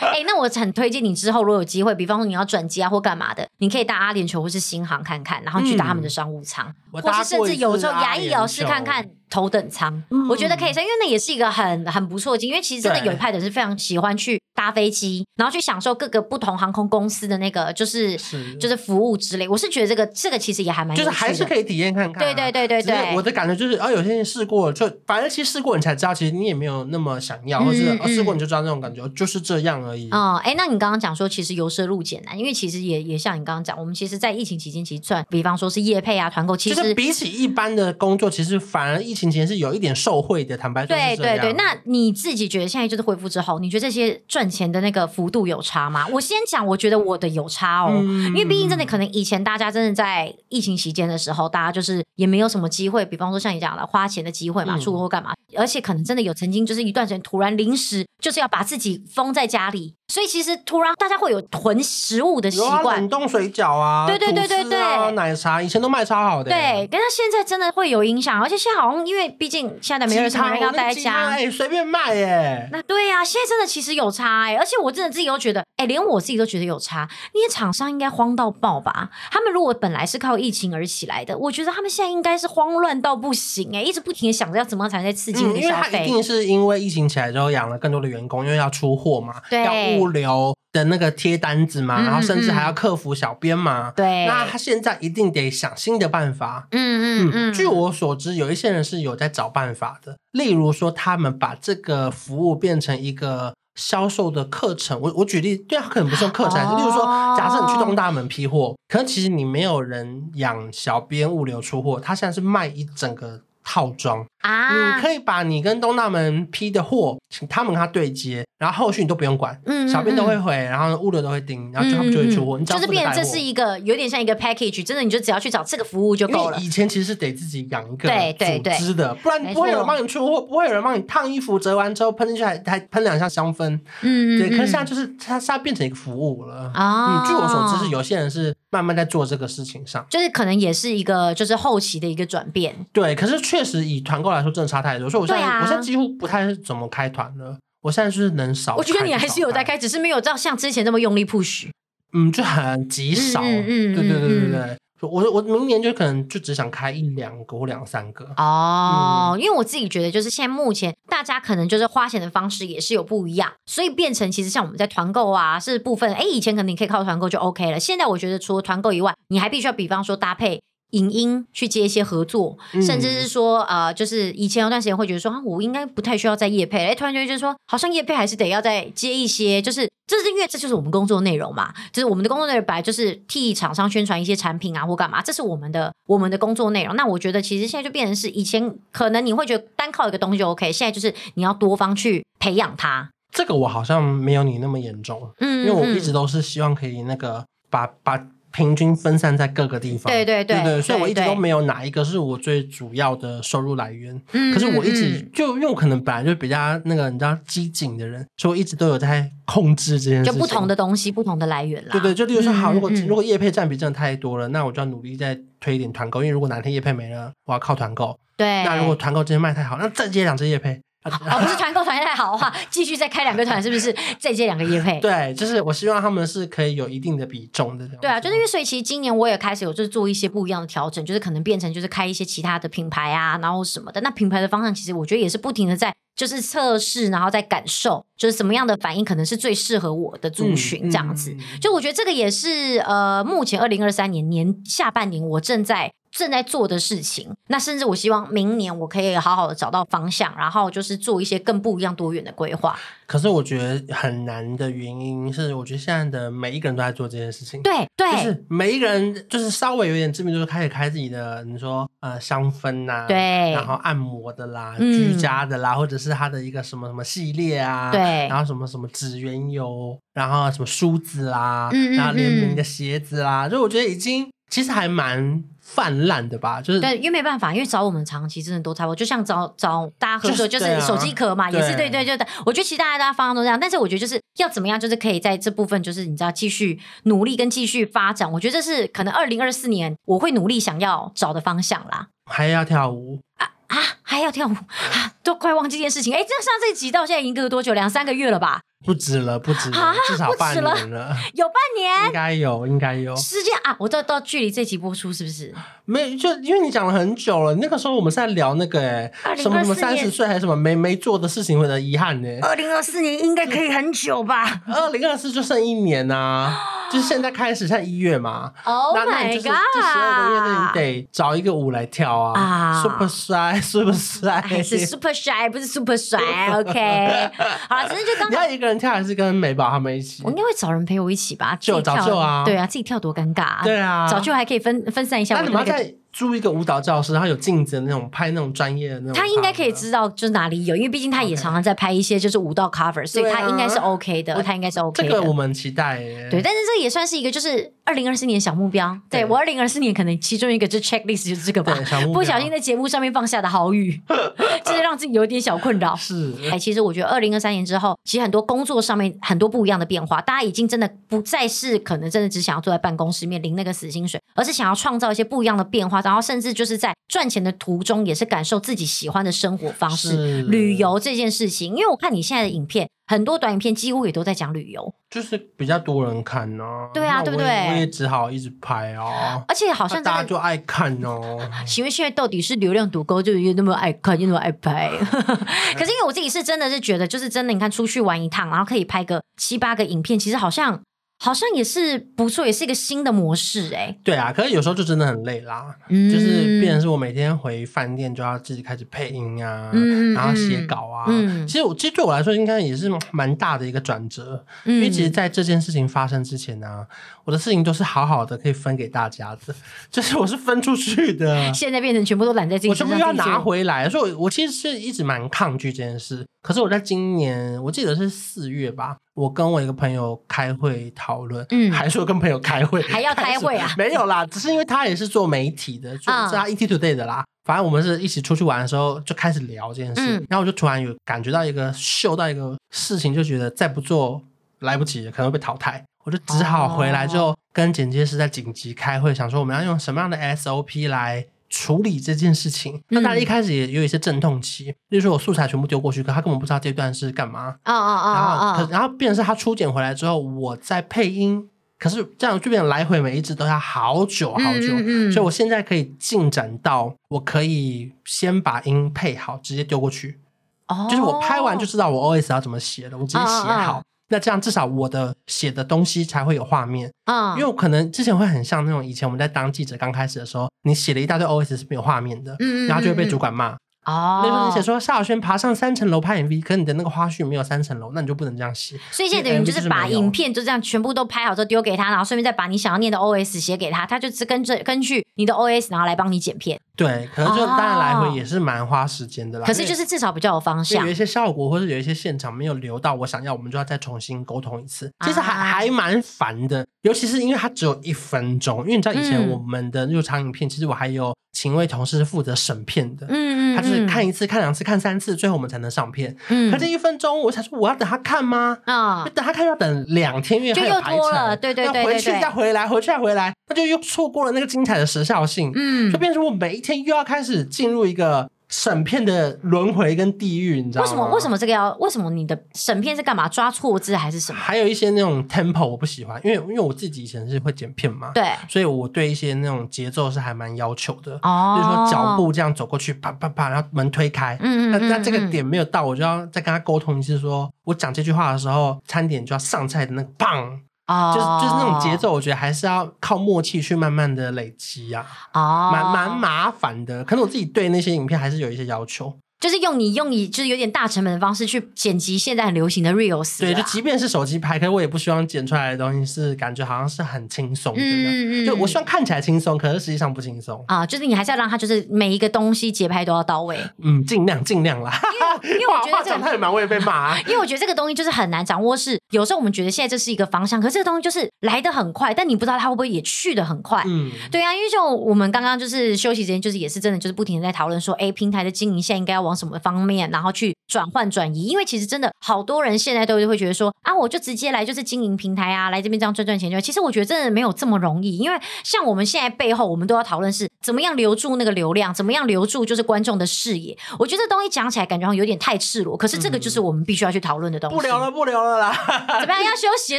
[0.00, 9.08] 哎、欸，那我很推荐你之后如果有机会，比方说你要转机啊或干嘛的，你可以搭阿联酋或是新航看看，然后去搭他们的商务舱，嗯、或是甚至有时候牙医也要试看看。
[9.30, 12.54] 头等舱，嗯、我觉得可以，因为那也是一个很很不错的经验。
[12.54, 19.48] 因为其实真的有一派的人是非常喜欢去搭飞机，然后去享受各个不同航空公司的那个就是，是就是服务之类。
[19.48, 22.26] 我是觉得这个这个其实也还蛮就是还是可以体验看看、啊。
[22.26, 30.10] 对对对对对，我的感觉就是啊，有些人试过就反正其实试过你才知道，其实你也没有那么想要，或是试、嗯嗯、过你就知道那种感觉就是这样而已。
[30.10, 39.94] 哦，哎，那你刚刚讲说其实由奢入俭难，因为其实也也像你刚刚讲，我们其实，在疫情期间其实赚，比方说是业配啊团购，其实、就是、比起一般的工作，其实反而疫情期间是有一点。
[39.98, 41.52] 受惠的，坦白说，对对对。
[41.54, 46.06] 那你自己觉得现在就是恢复之后，你觉得这些赚钱的那个幅度有差吗？
[46.08, 59.97] 我先讲，我觉得我的有差哦，嗯、因为毕竟真的可能以前大家真的在疫情期间的时候，大家就是也没有什么机会，比方说像你讲的花钱的机会嘛，出国或干嘛，而且可能真的有曾经就是一段时间突然临时就是要把自己封在家里。
[60.12, 72.68] 所以其实突然大家会有囤食物的习惯，冷冻水饺啊，对对对对对，啊、奶茶以前都卖超好的，对，但是现在真的会有影响，而且现在好像因为毕竟现在没有什么人要待在家，哎，随便卖耶。
[72.72, 77.06] 那对呀、啊，现在真的其实有差哎，而且我真的自己都觉得，哎，连我自己都觉得有差。
[77.34, 79.10] 那些厂商应该慌到爆吧？
[79.30, 85.60] 他们如果本来是靠疫情而起来的，我觉得他们现在应该是慌乱到不行哎，一直不停的想着要怎么样才能再刺激消费、嗯。
[85.60, 90.54] 因为他一定是因为疫情起来之后养了更多的员工，因为要出货嘛，对，要物流。
[90.70, 96.68] 的那个贴单子嘛，然后甚至还要客服小编嘛，对、嗯，那他现在一定得想新的办法。
[96.72, 97.52] 嗯嗯嗯。
[97.54, 105.00] 据我所知，有一些人是有在找办法的，例如说他们把这个服务变成一个销售的课程。
[105.00, 107.02] 我我举例，对啊可能不是用课程，哦、例如说
[107.34, 118.44] 假设你去东大门批货，可能其实你没有人养小编物流出货，他现在是卖一整个套装啊，你可以把你跟东大门批的货，请他们跟他对接。
[118.58, 122.58] 然后后续你都不用管，嗯，小编都会回，然后物流都会盯，然后就他们就会出货。
[122.58, 126.58] 你就是变成这是一个有点像一个 package，真的你就只要去找这个服务就够了。
[126.58, 134.50] 以前其实是得自己养一个组织的，不然不会有人帮你出货，不会有人帮你烫衣服，折完之后喷进去还还喷两下香氛，嗯，对。
[134.50, 137.24] 可是现在就是它它变成一个服务了啊。
[137.28, 142.74] 据我所知是有些人是慢慢在做这个事情上，就是可能也是一个就是后期的一个转变。
[142.92, 147.56] 对，可是确实以团购来说真的差太多，所以我现在我现在几乎不太怎么开团了。
[147.80, 151.68] 我现在是能少，我觉得你还是有在开，只是没有到像之前那么用力 push。
[152.12, 153.40] 嗯，就很极少。
[153.40, 154.76] 嗯嗯，对对对对对。
[155.00, 158.24] 我我明年就可能就只想开一两个或两三个。
[158.36, 166.12] 哦，因为我自己觉得，就是现在目前大家可能就是花钱的方式也是有不一样，所以变成其实像我们在团购啊，是部分。
[166.14, 170.60] 哎，以前可能你可以靠团购就 OK 了，现在我觉得除了团购以外，你还必须要比方说搭配。
[170.90, 186.96] 影音去接一些合作，甚至是说，呃，就是以前有段时间会觉得说，啊，我应该不太需要再业配，哎，突然觉得就是说，好像业配还是得要再接一些，就是，这是因为这就是我们工作内容嘛，就是我们的工作内容本来就是替厂商宣传一些产品啊或干嘛，这是我们的我们的工作内容。
[186.96, 193.10] 那我觉得其实现在就变成是以前可能你会觉得单靠一个东西就 OK，现在就是你要多方去培养它。
[193.30, 198.26] 这个我好像没有你那么严重，嗯，因为我一直都是希望可以那个把把。
[198.58, 204.20] 平均分散在各个地方，对对对，对对，所以我一直都没有哪一个是我最主要的收入来源。
[204.32, 210.32] 嗯，可是我一直就因为我可能本来就比较那个你知道机警的人，所以我一直都有在控制这件事情。
[210.32, 211.92] 就不同的东西，不同的来源啦。
[211.92, 218.18] 对对，就例如说，好，如果如果业配占比真的太多了，那我就要努力再推一点团购，因为如果哪天业配没了，我要靠团购。
[218.36, 220.80] 对，那如果团购今天卖太好，那再接两支叶配。
[221.08, 223.94] 哦，不是团购团太好的话， 继续再开两个团，是不是？
[224.18, 225.00] 再接两个业配？
[225.00, 227.88] 对，就是我希望他们是可以有一定的比重的。
[228.00, 234.00] 对啊，就是因为所以其实今年我也开始有就是做一些不一样的调整，就是可能变成就是开一些其他的品牌啊，然后什么的。
[234.00, 241.30] 那品牌的方向其实我觉得也是不停的在就是测试，然后在感受，就是什么样的反应可能是最适合我的族群这样子。
[241.30, 245.92] 嗯嗯、就我觉得这个也是呃，目前二零二三年年下半年我正在。
[246.18, 252.76] 正在做的事情，那甚至我希望明年我可以好好的找到方向，然后就是做一些更不一样、多元的规划。
[253.06, 257.62] 可是我觉得很难的原因是，我觉得现在的每一个人都在做这件事情。
[257.62, 275.44] 对对，就是每一个人就是稍微有点知名度，就开始开自己的，你说呃香氛呐、啊，对，然后按摩的啦、嗯、居家的啦，或者是他的一个什么什么系列啊，对，然后什么什么指缘油，然后什么梳子啦，嗯然后联名的鞋子啦，就我觉得已经其实还蛮。
[275.68, 282.12] 泛滥的吧，就是对，因为没办法，因为找我们长期真的都差不多，就像找找大家合作，就是手机壳嘛，也是对对，就
[282.46, 292.08] 我觉得其实大家大家方向都这样，但是我觉得就是要怎么样，就是可以在这部分，就是你知道继续努力跟继续发展，我觉得这是可能二零二四年我会努力想要找的方向啦。
[292.24, 296.14] 还要跳舞啊啊，还要跳舞啊，都快忘记这件事情。
[296.14, 297.74] 哎，这上这集到现在已经隔了多久？
[297.74, 298.62] 两三个月了吧？
[298.84, 303.76] 不止了，不止了，至少半年了， 有半年，应该有，应该有时间啊！
[303.80, 305.52] 我到到距离这集播出是不是？
[305.84, 307.54] 没，就因为你讲了很久了。
[307.56, 308.80] 那个时候我们是在聊那个，
[309.24, 312.28] 哎，什么什么三十岁还是什么没没做的事情或者遗憾呢？
[312.42, 314.60] 二零二四年应该可以很久吧？
[314.68, 316.54] 二零二四就剩一年呐，
[316.92, 318.52] 就是现在开始，在一月嘛。
[318.64, 319.42] Oh my god！
[319.42, 326.60] 这十二个月，你得找一个舞来跳啊！Super shy，Super shy，是 Super shy，，不是 Super shy。
[326.60, 327.30] OK，
[327.68, 328.67] 好了，只是就刚刚一个。
[328.68, 330.22] 人跳还是跟美宝他们一起？
[330.24, 335.34] 我应该会找人陪我一起吧，就找就啊，对啊，自己跳多尴尬啊，对啊，早就还可以分分散一下。
[335.36, 345.08] 那你们在租一个舞蹈教室，然后有镜子的那种拍那种专业的那种，他应该可以知道就是哪里有，因为毕竟他也常常在拍一些就是舞蹈 cover，所以他应该是 OK 的，他应该是 OK 的。
[345.08, 346.28] 这个我们期待耶。
[346.30, 348.98] 对，但是这也算是一个就是二零二四年小目标。
[349.10, 351.74] 对我二零二四年可能其中一个就 checklist 就是这个吧，
[352.12, 354.00] 不小心在节目上面放下的好语，
[354.64, 355.94] 就是让自己有点小困扰。
[355.94, 366.92] 是，哎，其实我觉得二零二三年之后，其实很多工作上面很多不一样的变化，大家已经真的不再是可能真的只想要坐在办公室面临那个死薪水，而是想要创造一些不一样的变化，然后甚至就是在。
[367.08, 371.74] 赚钱的途中也是感受自己喜欢的生活方式，旅游这件事情。
[371.74, 376.90] 因为我看你现在的影片，很多短影片几乎也都在讲旅游，就是比较多人看呢、啊。
[376.92, 377.46] 对啊，对不对？
[377.70, 381.38] 我也只好一直拍啊，而且好像大家就爱看哦。
[381.66, 384.90] 请问现在到底是流量多高，就又那么爱看，又那么爱拍？
[385.00, 390.82] 可是因为我自己是真的是觉得，就是真的，你看出去玩一趟，然后可以拍个七八个影片，其实好像。
[391.20, 393.98] 好像也是不错，也是一个新的模式哎、欸。
[394.04, 401.06] 对啊，可是有时候就真的很累啦，嗯、就是变成是我每天回饭店就要自己开始配音啊，嗯、然后写稿啊。
[401.08, 406.86] 嗯、其实我其实对我来说应该也是蛮大的一个转折，嗯、因为其实在这件事情发生之前呢、啊，
[407.24, 409.54] 我的事情都是好好的可以分给大家的，
[409.90, 413.88] 就是我是分出去的，现在变成全部都揽在自己身上，我全部要拿回来。
[413.88, 416.24] 所以我，我其实是一直蛮抗拒这件事。
[416.48, 423.70] 可是我在今年，我记得是四月吧，我跟我一个朋友开会讨论，嗯，还说跟朋友开会，还要开会啊？
[423.76, 427.22] 没有啦，只是因为他也是做媒体的，做是他 ETtoday 的啦。
[427.44, 434.22] 反正我们是一起出去玩的时候就开始聊这件事，嗯、然后我就突然有感觉到一个嗅到一个事情，就觉得再不做
[434.60, 441.26] 来不及，可能会被淘汰，我就只好回来就跟剪接师在紧急开会，想说我们要用什么样的 SOP 来。
[441.48, 447.56] 处理这件事情，那大家一开始也有一些阵痛期，例如说我素材全部丢过去，可他根本不知道这段是干嘛。
[447.62, 448.14] 啊啊啊！
[448.14, 454.74] 然后可然后变成是他初剪回来之后，我在配音，可是这样就变成来回每一支都要好久好久。
[454.76, 455.12] 嗯嗯。
[455.12, 460.20] 所以我现在可以进展到，我可以先把音配好，直接丢过去。
[460.66, 460.86] 哦。
[460.90, 463.82] 就是我拍完就知道我 OS 要怎么写了，我直接写好。
[464.08, 473.56] 那这样至少我的写的东西才会有画面啊，因为我可能之前会很像那种以前我们在当记者刚开始的时候，你写了一大堆 OS 是没有画面的，嗯，然后就会被主管骂。
[473.88, 478.78] 哦，那时候你写说夏小轩爬上三层楼拍 MV，可是你的那个花絮没有三层楼，那你就不能这样写。
[478.90, 486.60] 所以现在等于就是把影片就这样全部都拍好之后丢给他，然后顺便再把你想要念的 OS 写给他，他就只跟着根据你的 OS 然后来帮你剪片。
[486.76, 489.46] 对，可能就当然来回也是蛮花时间的啦。
[489.46, 490.84] 可是就是至少比较有方向。
[490.84, 494.88] 有一些效果或者有一些现场没有留到我想要，我们就要再重新沟通一次。
[495.04, 498.60] 其实还还蛮烦的，尤其是因为它只有一分钟。
[498.60, 503.47] 因为你知道以前我们的入场影片，其实我还有请一位同事是负责审片的，嗯嗯，
[503.78, 506.14] 是看一次、看两次、看三次，最后我们才能上片。
[506.28, 508.58] 嗯，可这一分钟，我想说我要等他看吗？
[508.64, 515.50] 啊，等他看要等两天，因为还有排程，对对对，要回去再回来，回去再回来，那就又错过了那个精彩的时效性。
[515.54, 517.38] 嗯，就变成我每一天又要开始。
[517.48, 520.90] 进入一个审片的轮回跟地狱，你知道吗？
[520.90, 521.14] 为什么？
[521.14, 521.74] 为什么这个要？
[521.76, 523.28] 为什么你的审片是干嘛？
[523.28, 524.38] 抓错字还是什么？
[524.38, 531.18] 还有一些那种 tempo 我不喜欢，因为因为我自己以前是会剪片嘛，对，所以我对一些那种节奏是还蛮要求的。
[531.22, 540.60] 哦，比如说脚步这样走过去，啪啪啪，然后门推开，嗯嗯，那那这个点没有到，我就要再跟他沟通一次说，说我讲这句话的时候，餐点就要上菜的那个棒。
[540.88, 545.06] 哦，就是就是那种节奏，我觉得还是要靠默契去慢慢的累积啊。
[545.32, 549.18] 哦，蛮蛮麻烦的，可能我自己对那些影片还是有一些要求。
[549.40, 560.84] 就是用你用你就是有点大成本的方式去剪辑现在很流行的 Reels，对，就即便是手机拍，可是我也不希望剪出来的东西是感觉好像是很轻松的，嗯嗯，就我希望看起来轻松，可是实际上不轻松啊。
[560.84, 565.00] 就是你还是要让它就是每一个东西节拍都要到位，嗯，尽量尽量啦。
[565.44, 567.16] 因为因为我觉得 这个太满，我也被骂。
[567.22, 573.84] 因为我觉得这个东西就是很难掌握，是有时候我们觉得现在这是一个方向，可是这个东西就是来的很快，但你不知道它会不会也去的很快。
[573.86, 580.10] 嗯，对啊，因为就我们刚刚就是休息时间，就是也是真的就是不停的在讨论说，哎，平台的经营现在应该要往什么方面？
[580.10, 586.60] 然后去转换转移，因为其实真的好多人现在都会觉得说啊，我就直接来就是经营平台啊，来这边这样赚赚钱就。
[586.60, 593.76] 其实我觉得真的没有这么容易，因为像我们现在背后，我们都要讨论是怎么样留住那个流量，怎么样留住就是观众的视野。
[593.98, 597.76] 我觉得这东西讲起来感觉好像有点太赤裸，可是这个就是我们必须要去讨论的东西。
[597.76, 598.72] 不聊了，不聊了啦！
[599.20, 599.44] 怎么样？
[599.44, 599.98] 要休息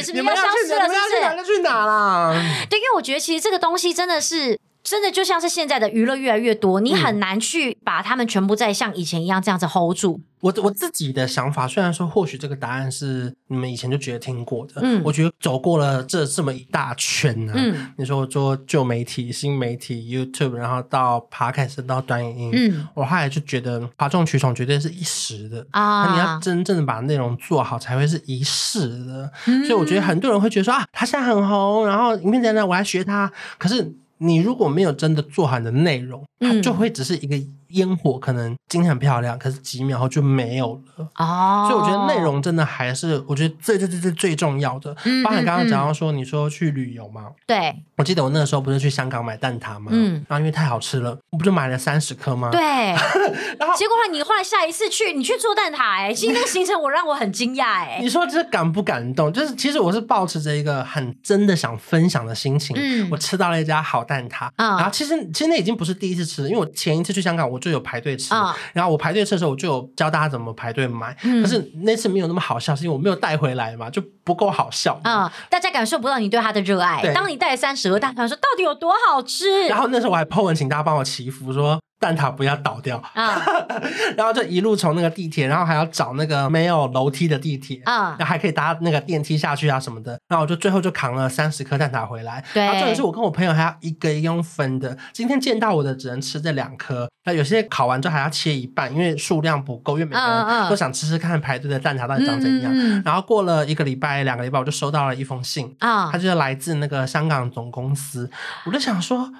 [0.00, 0.24] 是不是？
[0.24, 0.98] 要消失了是不是？
[0.98, 1.36] 要去哪？
[1.36, 2.32] 要去哪啦？
[2.68, 4.58] 对，因为我觉得其实这个东西真的是。
[4.82, 10.20] 真的就像是现在的娱乐越来越多，你很难去把他们全部再像以前一样这样子 hold 住。
[10.40, 29.30] 我我自己的想法，虽然说或许这个答案是你们以前就觉得听过的，嗯，我觉得走过了这这么一大圈呢，嗯，你说做旧媒体、新媒体、YouTube，然后到 Podcast 到短影音，嗯，我后来就觉得哗众取宠绝对是一时的啊，那你要真正的把内容做好才会是一世的。
[29.46, 33.94] 嗯，所以我觉得很多人会觉得说啊，他现在很红，然后影片在那，我来学他，可是。
[34.22, 37.36] 你如果没有真的做好你的内容，它就会只是一个。
[37.72, 41.66] 烟火可能今天很漂亮，可是几秒后就没有了哦。
[41.68, 44.94] 所以我觉得内容真的还是我觉得最最最最最重要的。
[45.04, 47.26] 嗯，包含刚刚讲到说，你说去旅游嘛？
[47.46, 49.90] 对，我记得我那个时候不是去香港买蛋挞吗？
[49.90, 52.50] 嗯，然后因为太好吃了，我不就买了三十颗吗？
[52.50, 52.60] 对，
[53.58, 59.32] 然后结果你后来下一次去，你去做蛋挞，哎，其实那个行程我让我很惊讶，哎， 你说这感不感动？
[59.32, 68.34] 就是其实我是抱持着一个很真的想分享的心情，嗯，我吃到了一家好蛋挞啊，然后其实其实那已经不是第一次吃了，因为我前一次去香港我就有排队吃。
[68.34, 71.16] 啊，然后我排队吃的时候，我就有教大家怎么排队买。
[71.22, 75.32] 嗯，可是那次没有那么好笑，是因为我没有带回来嘛，就不够好笑啊。
[75.48, 77.02] 大家感受不到你对它的热爱。
[77.14, 81.78] 当你带三十个大团说到底有多好吃，然后那时候我还 po 文请大家帮我祈福说。
[82.00, 83.40] 蛋挞不要倒掉啊，
[84.16, 90.18] 然后就一路从那个地铁，然后还要找那个没有楼梯的地铁啊，然后还可以搭那个电梯下去啊什么的。
[90.26, 92.42] 然后我就最后就扛了三十颗蛋挞回来。
[92.54, 94.96] 对，然后重点是我跟我朋友还要一个一个用分的。
[95.12, 102.72] 今天见到我的只能吃这两颗，那有些烤完之后还要切一半，因为数量不够，因为每个人都想吃吃看排队的蛋挞到底长怎样。
[102.74, 108.30] 嗯嗯，然后过了一个礼拜、两个礼拜，我就收到了一封信啊，它就是来自那个香港总公司。
[108.64, 109.30] 我就想说，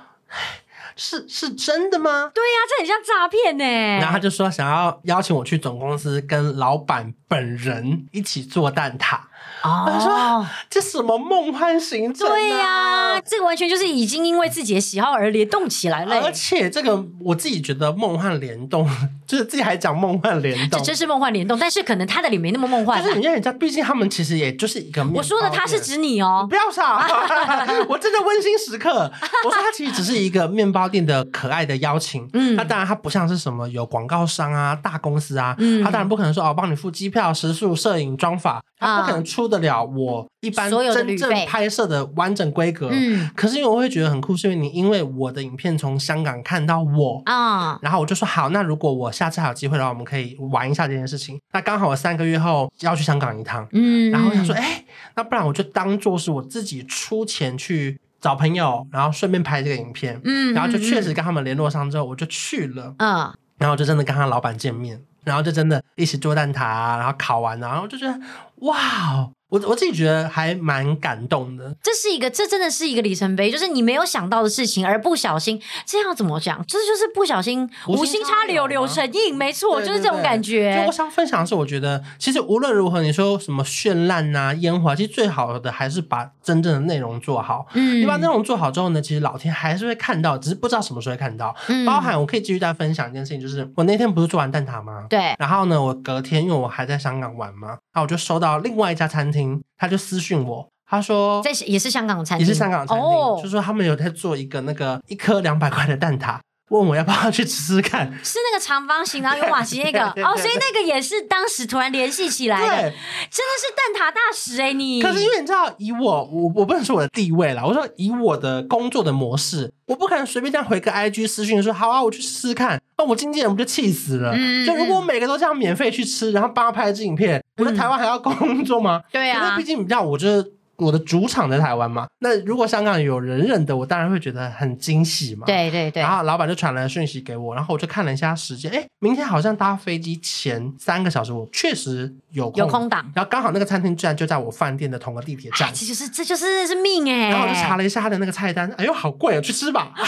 [0.96, 2.30] 是是真的吗？
[2.34, 3.64] 对呀、啊，这很像诈骗呢。
[3.98, 9.18] 然后他就说想要邀请我去总公司跟老板本人一起做蛋挞。
[9.62, 12.26] 哦，他说这什么梦幻行程？
[12.28, 16.20] 对呀、啊，这个完全就是已经因为自己的喜好而联动起来了。
[16.20, 18.88] 而且这个我自己觉得梦幻联动，
[19.30, 21.56] 就是自己还讲梦幻联动，这真是梦幻联动。
[21.56, 23.00] 但是可能他的脸没那么梦幻。
[23.00, 25.06] 但是你看人家，毕竟他们其实也就是一个。
[25.14, 27.06] 我说的他是指你哦，不要傻，
[27.88, 29.08] 我真的温馨时刻。
[29.44, 32.28] 我说他其实只是一个面包店的可爱的邀请。
[32.32, 40.26] 嗯，那当然他不像是什么有广告商啊、大公司啊，嗯，他当然不可能说哦，帮你付机票、食宿、摄影、妆发，他不可能出得了我。
[40.40, 51.38] 一般真正拍摄的完整规格，嗯，可是因为我会觉得很酷，是因为你因为我的影片从香港看到我啊，然后我就说好，那如果我下次还有机会的话，我们可以玩一下这件事情。
[51.52, 68.20] 那刚好我三个月后要去香港一趟，嗯，然后我想说，哎、欸，那不然我就当做是我自己出钱去找朋友，然后顺便拍这个影片，嗯，然后就确实跟他们联络上之后，我就去了，嗯，然后就真的跟他老板见面，然后就真的一起做蛋挞，然后烤完，然后就觉得
[68.56, 69.30] 哇。
[69.50, 76.64] 我我自己觉得还蛮感动的，这是一个，这真的是一个里程碑，就是你没有想到的事情，而不小心，这样怎么讲？
[76.68, 80.76] 这就是不小心，无心插柳，柳成荫，没错，对对对，就是这种感觉。
[80.80, 87.66] 就我想分享的是，我觉得其实无论如何，你说什么绚烂啊、烟花，其实最好的还是把真正的内容做好。
[87.74, 91.52] 嗯，你把内容做好之后呢，其实老天还是会看到，只是不知道什么时候会看到。
[91.66, 95.06] 嗯，包含我可以继续再分享一件事情，就是我那天不是做完蛋挞吗？
[95.10, 95.34] 对。
[95.40, 99.39] 然后呢，我隔天因为我还在香港玩嘛，然后我就收到另外一家餐厅。
[99.76, 106.38] 他就私讯我，他说在也是香港的餐厅，也是香港的餐厅，哦、就说他们有在做一个那个一颗两百块的蛋挞，
[106.70, 108.06] 问我要不要去吃吃看。
[108.24, 112.82] 是那个长方形然后有瓦西那个 哦，所以那个也是当时突然联系起来的，对
[113.30, 114.74] 真的是蛋挞大使哎、欸！
[114.74, 124.32] 你可是因为你知道，以我我我不能说我的地位啦，我说以我的工作的模式，我不可能随便这样回个 IG 私讯说好啊，我去试试看，那我经纪人不就气死了？
[124.34, 127.42] 嗯、就如果我每个都这样免费去吃，然后帮他拍一支影片。
[127.58, 129.02] 我在台湾还要工作吗？
[129.12, 132.06] 对呀、啊，因为毕竟你知道，我就是我的主场在台湾嘛。
[132.20, 135.46] 那如果香港有人认的，我当然会觉得很惊喜嘛。
[135.46, 136.02] 对对对。
[136.02, 143.10] 然后老板就传来讯息给我，然后我就看了一下时间，哎，明天好像搭飞机前三个小时，我确实有空有空档。
[143.14, 145.72] 然后刚好那个餐厅居然就在我饭店的同个地铁站。
[145.72, 147.30] 这就是这就是是命哎。
[147.30, 149.92] 然后我就查了一下他的那个菜单，哎呦，好贵啊，去吃吧。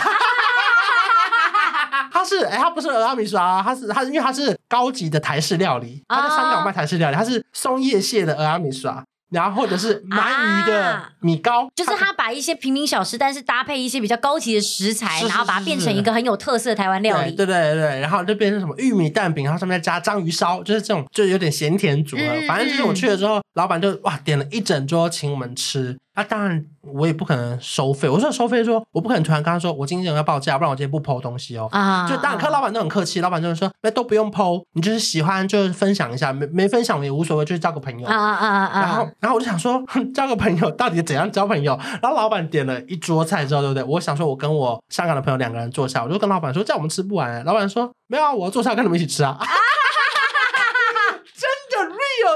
[2.13, 8.93] 它是哎，它不是蚵仔面线啊，它是它是因为它是高级的台式料理，它在香港卖台式料理，它是松叶蟹的蚵仔面线。
[9.33, 17.33] 然后或者是鳗鱼的米糕，啊、就是他把一些平民小吃，但是搭配一些比较高级的食材，是是是是然后把它变成一个很有特色的台湾料理。
[17.33, 22.23] 对对对对，然后就变成什么玉米蛋饼，然后上面再加章鱼烧，就是这种，就有点咸甜组合。
[22.23, 25.97] 嗯、反正就是我去了之后，嗯、老板就哇点了一整桌请我们吃。
[26.15, 31.69] 那、啊、当然我也不可能收费，我说收费说我不可能突然跟他说我经纪人要报价，不然我今天不 po 东西哦。
[31.73, 38.07] 啊，就当然看老板都很客气，老板就是说那都不用 po，你就是喜欢就是分享一下，没没分享也无所谓，就是交个朋友。
[38.07, 38.81] 啊啊啊啊！
[38.81, 39.83] 然后然后我就想说。
[40.15, 41.79] 交个朋友到底怎样交朋友？
[42.03, 43.83] 然后老板点了一桌菜之后，对不对？
[43.85, 47.45] 我想说，我跟我香港的朋友两个人坐下，我就跟老板说，这样我们吃不完。
[47.45, 49.39] 老板说，没有啊，我要坐下跟你们一起吃啊。
[49.41, 49.47] 有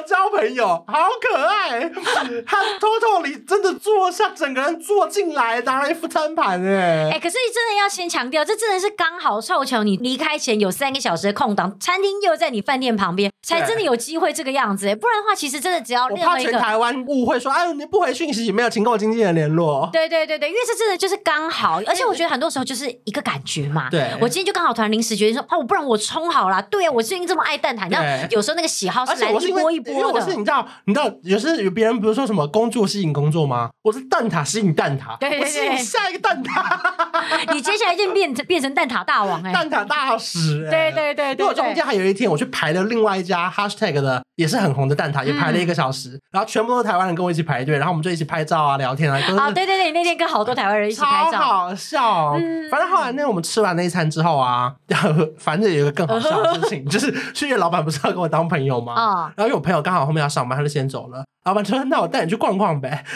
[0.06, 1.90] 交朋友，好可爱。
[2.46, 7.18] 他偷偷里真的坐下，整个人坐进来，拿了一副餐盘，哎哎。
[7.18, 14.86] 可是你真的要先强调，这真的是刚好凑巧，你离开前有三个小时的空档，餐厅又在你饭店旁边，才真的有机会这个样子。
[14.94, 19.88] 不然的话，其实真的只要我怕全台湾误会说，哎，你不回讯息，没有请跟我经纪人联络。
[19.92, 23.90] 对对对对，因为这真的就是刚好，而且我觉得很多时候就是一个感觉嘛。
[23.90, 26.62] 对，我今天就刚好突然临时决定说，哦，不然我冲好了。
[26.70, 29.95] 对啊，我最近这么爱蛋挞，你知道有时候那个喜好是来一波一波的。
[29.96, 33.70] 因为我是你知道，你知道有时有别人比如说什么工作吸引工作吗？
[33.82, 36.64] 我是蛋挞吸引蛋挞，对对对，我吸引下一个蛋挞。
[37.54, 41.32] 你接下来就变成变成蛋挞大王哎，蛋挞大使对对对。
[41.32, 49.16] 因为我中间还有一天我去排了另外一家 hashtag 的也是很红的蛋挞，也排了一个小时，然后全部都是台湾人跟我一起排队，然后我们就一起拍照啊、聊天啊。
[49.38, 52.32] 啊，对对对，那天跟好多台湾人一起拍照，好笑。
[52.70, 58.94] 反正后来那我们吃完那一餐之后啊，然 后反正有一个更好笑的事情， 就是旭月老板不是要跟我当朋友吗？
[58.94, 61.24] 啊，然后因为我朋友刚好后面要上班，他就先走了。
[61.46, 63.04] 老板说：“那我带你去逛逛呗。”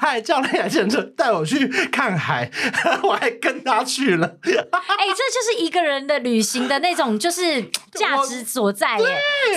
[0.00, 2.50] 他还叫了一台计程车带我去看海，
[3.04, 4.26] 我还跟他去了。
[4.26, 9.04] 哎、欸，这就是一个人的旅行的那种，就是价值所在耶！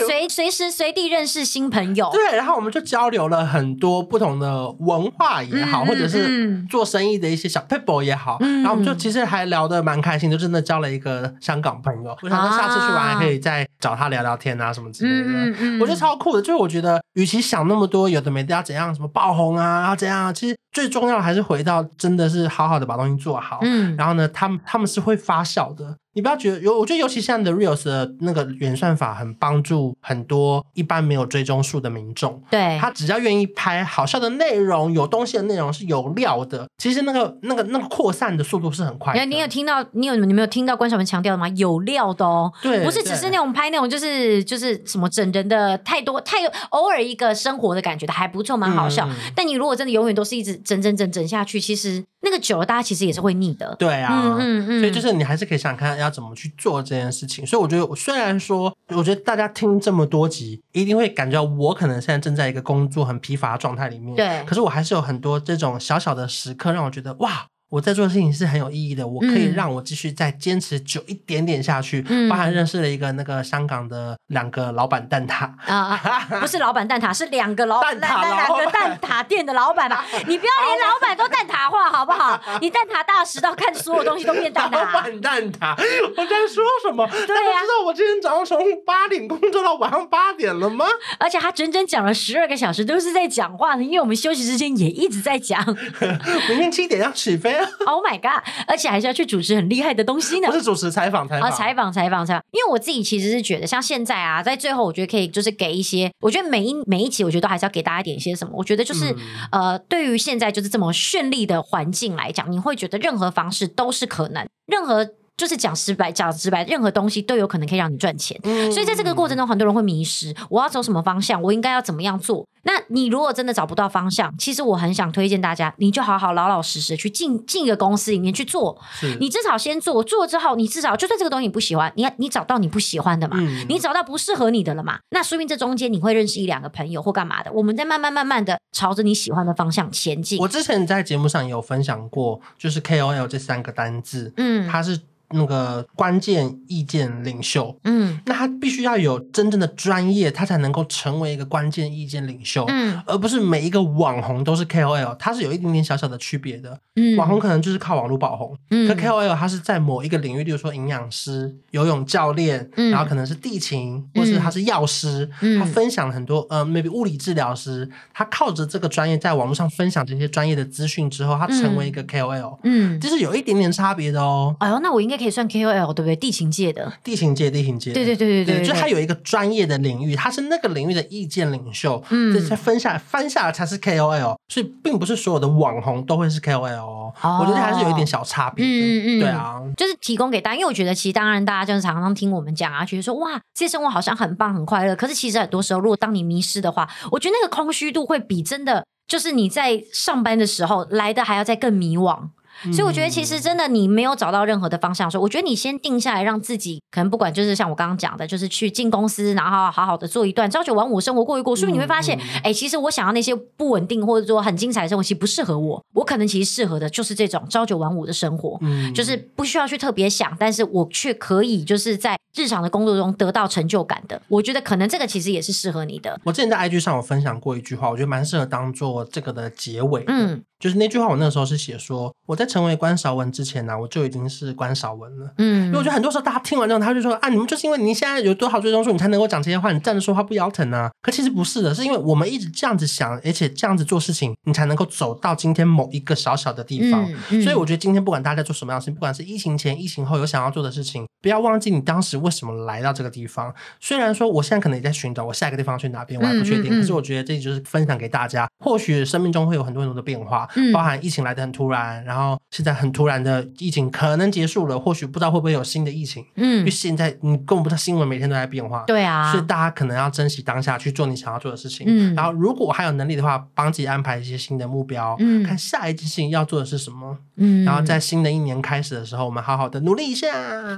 [0.06, 2.10] 随随时随地认识新朋友。
[2.12, 8.38] 对，然后我们就交流了很多不同的文化也好，嗯、或者是做生意的一些小 people 也好。
[8.41, 12.14] 嗯、然后我们就其实还聊得蛮开心，就真的交了一个香港朋友。
[12.22, 15.80] 我想说下次去玩还可以再找他聊聊天啊什么之类的。
[15.80, 23.60] 我觉得超酷的，就是我觉得与其想那么多有的没的要怎样，什么爆红啊，要怎样，其实最重要的还是回到真的是好好的把东西做好。
[23.62, 25.96] 嗯，然后呢，他们他们是会发酵的。
[26.14, 32.41] 你不要觉得有，我觉得尤其现在的 Reels 的那个原算法很帮助很多一般没有追踪数的民众。
[32.49, 39.26] 对，他只要愿意拍好笑的内容，有东西的内容是有料的，其实那个那个那个扩散的速度是很快的。
[39.26, 39.84] 你有听到？
[39.93, 41.47] 你有你没有听到关晓文强调的吗？
[41.49, 46.38] 有料的哦，对，不是只是那种拍那种就是就是什么整人的太多太
[46.70, 49.07] 偶尔一个生活的感觉的还不错，蛮好笑。
[49.09, 53.76] 嗯、但你如果真的永远都是一直整整整整下去，其实那个久了，大家其实也是会腻的。
[53.80, 56.84] 对啊，嗯嗯嗯，所以就是你还是可以想想看要怎么去做。
[56.84, 64.43] 这件事情，所以我觉得，虽然说，我觉得大家听这么多集，一定会感觉到我可能现在正在一个工作很疲乏的状态里面，对。
[64.45, 67.47] 可是我还是有很多这种小小的时刻，让我觉得哇。
[67.74, 72.06] 我在做的事情是很有意义的，我可以让我继续再坚持久一点点下去。
[72.08, 75.98] 嗯，包含认识了一个那个香港的两个老板蛋挞啊，
[76.40, 80.06] 不是老板蛋挞，是两个老板蛋两个蛋挞店的老板吧？
[80.28, 82.40] 你不要连老板都蛋挞化好不好？
[82.62, 84.74] 你蛋挞大师到看所有东西都变蛋挞。
[84.74, 85.76] 老板蛋挞，
[86.16, 87.08] 我在说什么？
[87.08, 90.86] 对呀，知道我今天早上从八点工作到晚上八点了吗？
[91.18, 95.60] 而且他整整讲了十二个小时，都是在讲话的，因为我们休息时间也一直在讲。
[96.50, 97.62] 明天七点要起飞。
[97.86, 98.43] Oh my god！
[98.68, 100.47] 而且还是要去主持很厉害的东西呢。
[100.47, 102.43] 不是主持采访采访啊，采访采访采访。
[102.51, 108.53] 因为我自己其实是觉得，像现在啊，在最后，我觉得可以就是给一些，我觉得每一每一集，我觉得都还是要给大家点一些什么。
[108.55, 109.11] 我觉得就是、
[109.51, 115.09] 嗯、呃，对于现在就是这么绚丽的环境来讲，你会觉得任何方式都是可能，任何。
[115.36, 118.40] 就是讲直白，讲直白，任何东西都有可能可以让你赚钱。
[118.44, 120.34] 嗯、所以在这个过程中，很多人会迷失。
[120.50, 121.42] 我要走什么方向？
[121.42, 122.46] 我应该要怎么样做？
[122.66, 128.80] 那你如果真的找不到方向，其实我很想推荐大家，你就好好老老实实去进进一个公司里面去做。
[129.20, 135.00] 你至少先做，做之后，你至少就算这个东西你不喜欢，你你找到你不喜欢的嘛，嗯、你找到不适合你的了嘛。
[135.10, 137.52] 那说明这中间你会认识一两个朋友或干嘛的。
[137.52, 140.40] 我们再慢慢慢慢的朝着你喜欢的方向前进。
[140.40, 145.00] 我之前在节目上也有分享过，就是 KOL 这三个单字，嗯，它是。
[145.34, 174.56] 那个关键意见领袖，嗯，那他必须要有真正的专业，他才能够成为一个关键意见领袖，嗯，而不是每一个网红都是 KOL，他是有一点点小小的区别的，嗯，网红可能就是靠网络爆红，嗯，可 KOL 他是在某一个领域，例如说营养师、游泳教练，嗯，然后可能是地勤，或是他是药师，嗯，他分享很多，呃，maybe 物理治疗师，他靠着这个专业在网络上分享这些专业的资讯之后，他成为一个 KOL，嗯，这是有一点点差别的哦。
[174.60, 175.23] 哎呦，那我应该。
[175.24, 176.16] 可以算 KOL 对不对？
[176.16, 176.92] 地勤界的。
[177.04, 202.30] 地形界，地形界，对对对对对，就他有一个专业的领域，他是那个领域的意见领袖，嗯，这才分下来，翻下来才是 KOL，所以并不是所有的网红都会是 KOL 我觉得还是有一点小差别的，嗯嗯，对啊，就是提供给大家，因为我觉得其实当然大家就是常常听我们讲啊，觉得说哇，这些生活好像很棒很快乐，可是其实很多时候，如果当你迷失的话，我觉得那个空虚度会比真的就是你在上班的时候来的还要再更迷惘。
[202.72, 215.84] 所以我觉得，其实真的你没有找到任何的方向的时候，我觉得你先定下来，让自己可能不管就是像我刚刚讲的，就是去进公司，然后好好的做一段朝九晚五生活过一过，说不定你会发现，哎，其实我想要那些不稳定或者说很精彩的生活，其实不适合我。
[215.93, 218.59] 我可能其实适合的就是这种朝九晚五的生活，
[218.93, 224.22] 就是不需要去特别想，但是我却可以就是在日常的工作中得到成就感的。
[224.28, 226.20] 我觉得可能这个其实也是适合你的。
[226.24, 230.03] 我之前在 IG 上有分享过一句话，我觉得蛮适合当做这个的结尾。
[230.07, 230.43] 嗯。
[230.59, 235.34] 就是那句话，我那时候是写说，我在成为关少文之前呢、啊，我就已经是关少文了。
[235.39, 240.91] 嗯，因为我觉得很多时候大家听完之后，他就说啊，你们就是因为你现在有多少追踪数，你才能够讲这些话，你站着说话不腰疼啊。
[241.01, 247.04] 可其实不是的，是因为我们一直这样子想，而且这样子做事情，你才能够走到今天某一个小小的地方。
[247.12, 253.54] 嗯嗯、所以我觉得今天不管大家在做什么样的事情，不管是疫情前、疫情后有想要做的事情，不要忘记你当时为什么来到这个地方。
[253.80, 256.70] 虽然说我现在可能也在寻找我下一个地方去哪边，我还不确定。
[256.70, 261.43] 可是我觉得这就是分享给大家，或许生命中会有很多很多的变化，嗯、包含疫情来的。
[261.43, 266.26] 很突然，然后现在很突然的疫情可能结束了，或许不知道会不会有新的疫情。
[266.36, 268.84] 嗯，因为现在你根本不知道新闻每天都在变化。
[268.86, 271.86] 对啊，所以大家可能要珍惜当下去做你想要做的事情。
[271.89, 275.16] 嗯，然后如果还有能力的话，帮自己安排一些新的目标。
[275.20, 277.18] 嗯，看下一件事情要做的是什么。
[277.38, 280.28] 嗯，然后在新的一年开始的时候，我们好好的努力一下。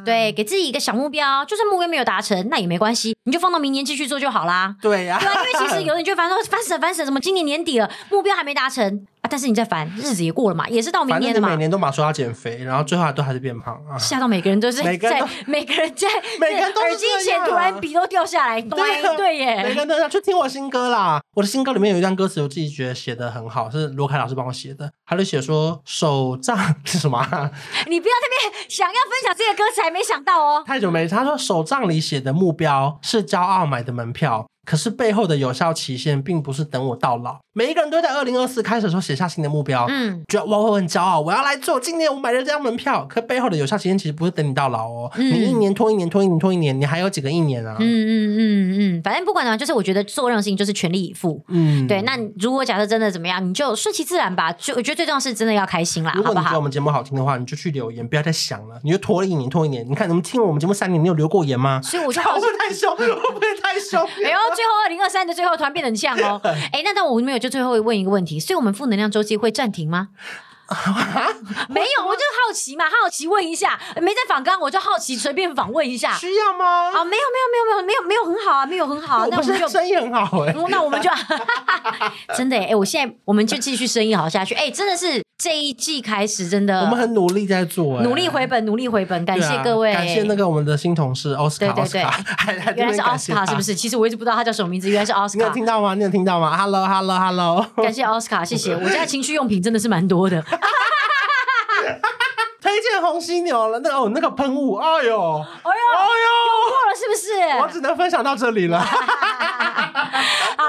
[0.05, 4.77] 对，给自己一个小目标，就算目标没有达成，那也没关系，你就放到明年继续做就好啦。
[4.81, 9.27] 对呀、啊，对啊，因为其实有人就烦说烦死了，烦死了，怎么今年年底了，目标还没达成啊？
[9.29, 11.49] 但是你在烦，日子也过了嘛，也是到明年的嘛。
[11.49, 13.97] 每年都马说要减肥，然后最后都还是变胖啊！
[13.97, 16.07] 吓到每个人都是在，每个人在每个人在
[16.39, 21.21] 每个人都耳机前突然笔都掉下来，对对耶，每个人都要去听我新歌啦。
[21.33, 24.91] 我的新歌里面有一段歌词，我自己觉得写的很好，是罗凯老师帮我写的。
[25.05, 27.51] 他就写说：“手账 是什么、啊？
[27.87, 30.63] 你不要特别想要分享这个歌词，还没想到哦。
[30.65, 37.37] 太久没，他说手账里写的目标是骄傲买的门票。”可是背后的有效期限并不是等我到老。
[37.53, 41.79] 每一个人都在二零二四开始的时候写下新的目标，嗯，觉得我我很骄傲，我要来做。
[41.79, 47.77] 今年我买了这张门票，可背后的有效期限其实不是等你到老哦，嗯、你一年拖一年拖一年拖一年，你还有几个一年啊？
[47.79, 51.41] 嗯嗯嗯嗯，反正不管怎样，就是我觉得做任何事情就是全力以赴。
[51.47, 52.01] 嗯，对。
[52.01, 54.51] 那如果假设真的怎么样，你就顺其自然吧。
[54.51, 59.89] 就我觉得最重要是真的要开心啦，如果你觉得我们节目好听的话，你就去留言，不要再想了，你就拖了一年拖一年。
[59.89, 61.79] 你看你们听了我们节目三年，你有留过言吗？
[61.81, 62.93] 所以我就好不会太凶？
[62.97, 64.05] 会不会太凶？
[64.55, 66.39] 最后二零二三的最后突然变得很像哦。
[66.71, 68.39] 哎，那那我没有，就最后问一个问题。
[68.39, 70.09] 所以我们负能量周期会暂停吗？
[71.69, 76.65] 没有，我就好奇嘛，好奇问一下，没在访刚，我就好奇随便访问一下，需要吗？
[76.91, 81.09] 啊，没有，没有，没有，没有，没有，没有很好啊，没有很好啊，那我们就生意很好哎，那我们就
[82.35, 93.75] 真的哎，我现在我们就继续生意好下去，哎，真的是这一季开始真的，我们很努力在做，努力回本，努力回本，感谢各位，感谢那个我们的新同事奥斯卡，对对对， 原来是奥斯卡，是不是？
[93.75, 95.93] 其实我一直不知道他叫什么名字，原来是奥斯卡，你有听到吗？
[95.93, 98.73] 你有听到吗？Hello，Hello，Hello， 感谢奥斯卡，谢谢。
[98.75, 100.41] 我家情趣用品真的是蛮多的。
[102.61, 105.19] 推荐红犀牛了，那个哦，那个喷雾，哎呦，哎呦，哎呦，
[105.67, 106.31] 用
[106.69, 107.59] 过了是不是？
[107.61, 108.79] 我只能分享到这里了。
[108.79, 108.87] 好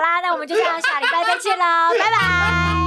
[0.00, 1.64] 啦，那我们就这样，下礼拜再见喽，
[1.98, 2.86] 拜拜。